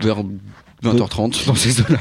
vers 0.00 0.22
20h30 0.84 1.46
dans 1.46 1.54
ces 1.54 1.80
eaux-là. 1.80 2.00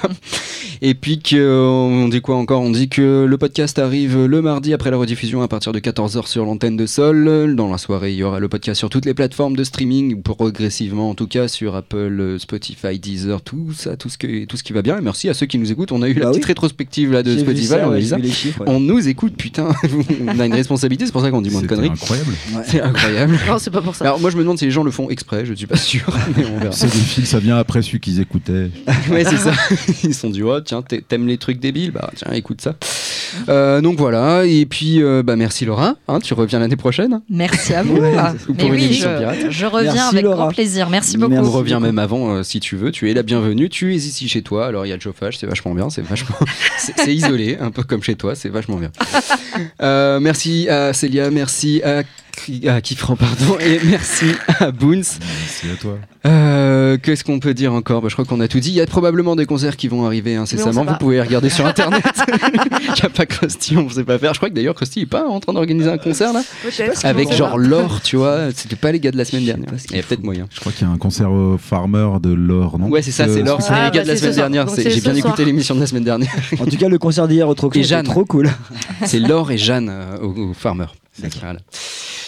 Et 0.82 0.93
puis 0.93 1.19
que, 1.19 1.59
on 1.67 2.07
dit 2.07 2.21
quoi 2.21 2.36
encore? 2.36 2.61
On 2.61 2.69
dit 2.69 2.88
que 2.89 3.25
le 3.28 3.38
podcast 3.38 3.80
arrive 3.80 4.25
le 4.25 4.41
mardi 4.41 4.73
après 4.73 4.91
la 4.91 4.97
rediffusion 4.97 5.41
à 5.41 5.47
partir 5.47 5.71
de 5.71 5.80
14h 5.80 6.28
sur 6.28 6.45
l'antenne 6.45 6.78
de 6.78 6.86
Sol. 6.86 7.55
Dans 7.55 7.69
la 7.71 7.78
soirée, 7.80 8.11
il 8.11 8.17
y 8.17 8.23
aura 8.23 8.39
le 8.39 8.47
podcast 8.47 8.78
sur 8.78 8.89
toutes 8.89 9.05
les 9.05 9.13
plateformes 9.15 9.55
de 9.55 9.63
streaming, 9.63 10.21
progressivement 10.21 11.09
en 11.09 11.15
tout 11.15 11.28
cas 11.28 11.47
sur 11.47 11.75
Apple, 11.75 12.36
Spotify, 12.39 12.99
Deezer, 12.99 13.41
tout 13.41 13.73
ça, 13.75 13.97
tout 13.97 14.09
ce, 14.09 14.17
que, 14.19 14.45
tout 14.45 14.57
ce 14.57 14.63
qui 14.63 14.73
va 14.73 14.82
bien. 14.84 14.97
Et 14.99 15.01
merci 15.01 15.30
à 15.30 15.34
ceux 15.34 15.47
qui 15.47 15.57
nous 15.57 15.71
écoutent. 15.71 15.91
On 15.91 16.01
a 16.03 16.09
eu 16.09 16.13
la 16.13 16.25
Bah 16.25 16.32
petite 16.32 16.45
rétrospective 16.45 17.11
là 17.11 17.23
de 17.23 17.36
Spotify. 17.38 17.65
ça, 17.67 17.88
on 17.88 17.91
ouais, 17.91 18.01
ça. 18.03 18.17
chiffres. 18.21 18.63
ouais. 18.67 18.80
Nous 18.80 19.07
écoute, 19.07 19.34
putain. 19.36 19.69
on 20.28 20.39
a 20.39 20.45
une 20.45 20.53
responsabilité, 20.53 21.05
c'est 21.07 21.11
pour 21.11 21.21
ça 21.21 21.32
qu'on 21.32 21.41
dit 21.41 21.49
moins 21.49 21.61
de 21.61 21.67
conneries. 21.67 21.89
incroyable. 21.89 22.34
C'est 22.65 22.82
incroyable. 22.82 23.39
Non, 23.47 23.57
c'est 23.57 23.71
pas 23.71 23.82
pour 23.82 23.95
ça. 23.95 24.05
Alors 24.05 24.19
moi 24.19 24.30
je 24.30 24.38
me 24.38 24.41
demande 24.43 24.59
si 24.59 24.65
les 24.65 24.71
gens 24.71 24.84
le 24.84 24.91
font 24.91 25.09
exprès, 25.09 25.45
je 25.45 25.53
suis 25.53 25.67
pas 25.67 25.78
sûr, 25.78 26.05
mais 26.38 26.45
on 26.45 26.59
verra. 26.59 26.71
C'est 26.71 26.86
des 26.91 26.99
fils, 26.99 27.25
ça 27.30 27.39
vient 27.39 27.57
après 27.57 27.82
celui 27.82 27.99
qu'ils 27.99 28.19
écoutaient. 28.19 28.66
Ouais, 29.11 29.24
c'est 29.24 29.38
ça. 29.38 29.51
Ils 30.03 30.13
se 30.13 30.22
sont 30.22 30.30
dit, 30.30 30.43
oh, 30.43 30.59
tiens, 30.61 30.82
t'a- 30.82 31.01
t'aimes 31.01 31.28
les 31.28 31.38
trucs 31.38 31.59
débiles? 31.59 31.91
Bah, 31.91 32.09
tiens, 32.15 32.32
écoute 32.34 32.61
ça. 32.61 32.76
Euh, 33.49 33.82
donc 33.82 33.97
voilà, 33.97 34.45
et 34.45 34.65
puis, 34.65 35.01
euh, 35.03 35.22
bah, 35.22 35.36
merci 35.36 35.65
Laura, 35.65 35.95
hein, 36.07 36.20
tu 36.20 36.34
reviens 36.34 36.59
l'année 36.59 36.76
prochaine. 36.78 37.22
Merci 37.30 37.74
à 37.74 37.84
vous. 37.84 37.97
Ouais, 37.97 38.15
Ou 38.47 38.53
Mais 38.53 38.53
pour 38.55 38.68
une 38.70 38.76
oui, 38.80 38.86
émission 38.86 39.09
je, 39.13 39.18
pirate. 39.20 39.38
je 39.49 39.65
reviens 39.65 39.93
Merci, 39.93 40.09
avec 40.15 40.24
Laura. 40.24 40.36
grand 40.38 40.47
plaisir. 40.49 40.89
Merci 40.89 41.18
beaucoup. 41.18 41.32
Merci. 41.34 41.49
On 41.49 41.51
revient 41.51 41.80
même 41.82 41.99
avant 41.99 42.36
euh, 42.36 42.43
si 42.43 42.59
tu 42.59 42.76
veux, 42.78 42.91
tu 42.91 43.09
es 43.11 43.13
la 43.13 43.24
bienvenue, 43.24 43.70
tu 43.70 43.93
es 43.93 43.97
ici 43.97 44.28
chez 44.30 44.41
toi, 44.41 44.65
alors 44.68 44.86
il 44.86 44.89
y 44.89 44.91
a 44.93 44.95
le 44.95 45.01
chauffage, 45.01 45.38
c'est 45.38 45.47
vachement 45.47 45.74
bien, 45.74 45.89
c'est 45.89 46.01
vachement... 46.03 46.36
c'est 46.80 46.93
c'est 46.97 47.13
isolé, 47.15 47.57
un 47.59 47.70
peu 47.72 47.84
comme 47.84 48.01
chez 48.01 48.15
toi, 48.15 48.34
c'est 48.36 48.49
vachement 48.49 48.78
bien. 48.78 48.91
Euh, 49.82 50.20
merci 50.20 50.70
à 50.70 50.93
Célia, 50.93 51.30
merci 51.30 51.82
à, 51.84 52.03
Cri- 52.38 52.67
à 52.69 52.81
Kifran, 52.81 53.15
pardon, 53.15 53.57
et 53.59 53.79
merci 53.85 54.25
à 54.59 54.69
Boons. 54.71 54.91
Merci 54.95 55.65
à 55.73 55.75
toi. 55.81 55.97
Euh, 56.25 56.97
Qu'est-ce 57.01 57.23
qu'on 57.23 57.39
peut 57.39 57.53
dire 57.55 57.73
encore? 57.73 58.01
Bah, 58.01 58.09
Je 58.09 58.13
crois 58.15 58.25
qu'on 58.25 58.39
a 58.41 58.47
tout 58.47 58.59
dit. 58.59 58.69
Il 58.69 58.75
y 58.75 58.81
a 58.81 58.85
probablement 58.85 59.35
des 59.35 59.45
concerts 59.47 59.75
qui 59.75 59.88
vont 59.88 60.05
arriver 60.05 60.35
incessamment. 60.35 60.83
Vous 60.85 60.95
pouvez 60.99 61.19
regarder 61.21 61.49
sur 61.49 61.65
internet. 61.73 62.03
Il 62.81 62.91
n'y 62.93 63.01
a 63.01 63.09
pas 63.09 63.25
Krusty, 63.25 63.75
on 63.77 63.83
ne 63.85 63.89
sait 63.89 64.03
pas 64.03 64.19
faire. 64.19 64.33
Je 64.33 64.39
crois 64.39 64.49
que 64.49 64.53
d'ailleurs 64.53 64.75
Krusty 64.75 64.99
n'est 64.99 65.05
pas 65.07 65.27
en 65.27 65.39
train 65.39 65.53
d'organiser 65.53 65.89
un 65.89 65.97
concert 65.97 66.31
là 66.31 66.41
Peut-être. 66.63 67.05
Avec 67.05 67.31
genre 67.33 67.57
l'or, 67.57 68.01
tu 68.03 68.17
vois. 68.17 68.51
C'était 68.55 68.75
pas 68.75 68.91
les 68.91 68.99
gars 68.99 69.11
de 69.11 69.17
la 69.17 69.25
semaine 69.25 69.45
dernière. 69.45 69.69
Il 69.89 69.95
y 69.95 69.99
a 69.99 70.03
peut-être 70.03 70.23
moyen. 70.23 70.45
Je 70.53 70.59
crois 70.59 70.71
qu'il 70.71 70.85
y 70.88 70.89
a 70.89 70.93
un 70.93 70.97
concert 70.97 71.31
au 71.31 71.57
Farmer 71.57 72.07
de 72.21 72.31
l'or, 72.33 72.77
non? 72.77 72.88
Ouais, 72.89 73.01
c'est 73.01 73.11
ça, 73.11 73.27
c'est 73.27 73.41
l'or. 73.41 73.61
C'est 73.61 73.71
Ah, 73.73 73.85
les 73.85 73.91
gars 73.91 73.99
bah, 74.01 74.03
de 74.03 74.07
la 74.09 74.13
c'est 74.15 74.19
semaine 74.19 74.31
ce 74.33 74.38
soir. 74.39 74.49
dernière. 74.49 74.91
J'ai 74.93 75.01
bien 75.01 75.15
écouté 75.15 75.43
l'émission 75.45 75.73
de 75.75 75.79
la 75.79 75.88
semaine 75.88 76.03
dernière. 76.03 76.29
En 76.59 76.65
tout 76.65 76.77
cas, 76.77 76.88
le 76.89 76.97
concert 76.99 77.27
d'hier 77.27 77.47
au 77.49 77.55
Jeanne. 77.81 78.05
trop 78.05 78.25
cool. 78.25 78.49
C'est 79.05 79.19
Laure 79.19 79.49
et 79.51 79.57
Jeanne 79.57 79.89
euh, 79.91 80.17
au 80.21 80.53
Farmer. 80.53 80.85
Voilà. 81.41 81.59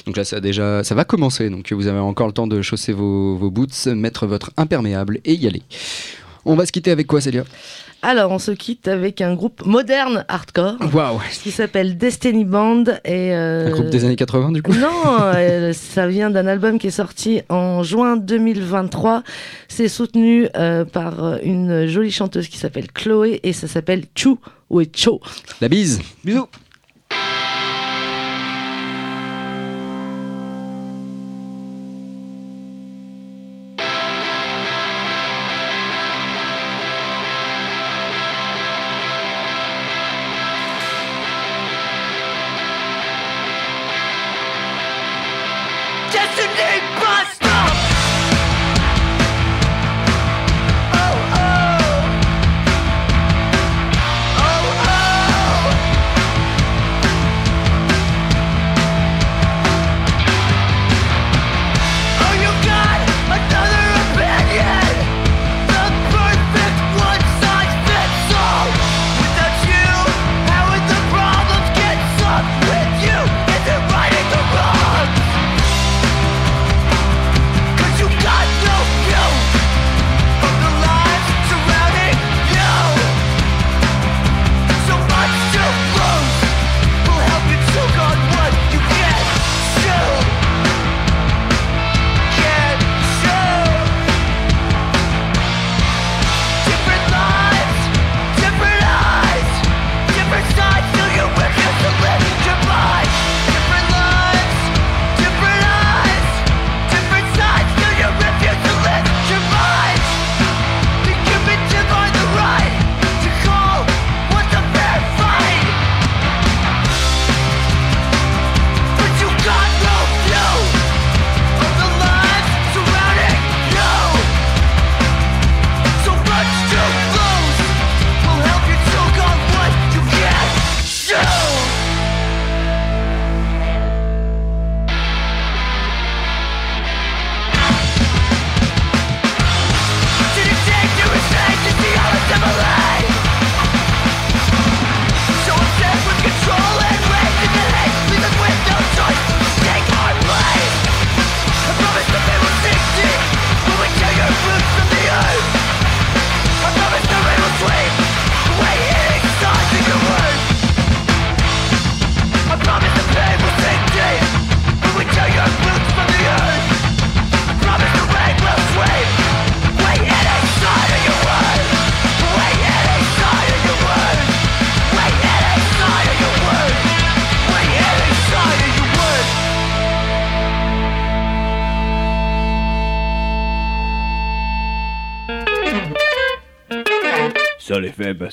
Donc 0.06 0.18
là, 0.18 0.24
ça, 0.24 0.38
a 0.38 0.40
déjà, 0.40 0.84
ça 0.84 0.96
va 0.96 1.06
commencer. 1.06 1.50
Donc 1.50 1.72
vous 1.72 1.88
avez 1.88 2.00
encore 2.00 2.28
le 2.28 2.34
temps 2.34 2.48
de 2.48 2.62
chausser 2.62 2.94
vos, 2.94 3.36
vos 3.36 3.52
boots, 3.52 3.88
mettre 3.88 4.28
votre 4.28 4.52
imperméable 4.58 5.20
et 5.26 5.34
y 5.34 5.48
aller. 5.48 5.64
On 6.46 6.56
va 6.56 6.66
se 6.66 6.72
quitter 6.72 6.92
avec 6.92 7.08
quoi, 7.08 7.22
Célia? 7.22 7.44
Alors, 8.02 8.32
on 8.32 8.40
se 8.40 8.52
quitte 8.52 8.88
avec 8.88 9.20
un 9.20 9.36
groupe 9.36 9.66
moderne 9.66 10.24
hardcore 10.30 10.78
Waouh 10.94 11.20
qui 11.44 11.52
s'appelle 11.52 11.98
Destiny 11.98 12.46
Band 12.46 12.86
et 13.04 13.34
euh, 13.34 13.68
Un 13.68 13.72
groupe 13.72 13.90
des 13.90 14.06
années 14.06 14.16
80 14.16 14.54
du 14.54 14.64
coup? 14.64 14.74
Non, 14.74 14.88
euh, 15.36 15.74
ça 15.74 16.08
vient 16.08 16.30
d'un 16.30 16.48
album 16.48 16.80
qui 16.80 16.88
est 16.88 16.92
sorti 16.92 17.42
en 17.50 17.84
juin 17.84 18.16
2023. 18.16 19.24
C'est 19.68 19.90
soutenu 19.90 20.48
euh, 20.56 20.86
par 20.86 21.40
une 21.44 21.88
jolie 21.88 22.12
chanteuse 22.12 22.48
qui 22.48 22.58
s'appelle 22.58 22.90
Chloé 22.94 23.42
et 23.44 23.52
ça 23.52 23.68
s'appelle 23.68 24.06
Chou 24.16 24.40
ou 24.70 24.82
Cho. 24.96 25.20
La 25.60 25.68
bise 25.68 26.00
Bisous. 26.24 26.48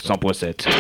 100.7. 0.07 0.76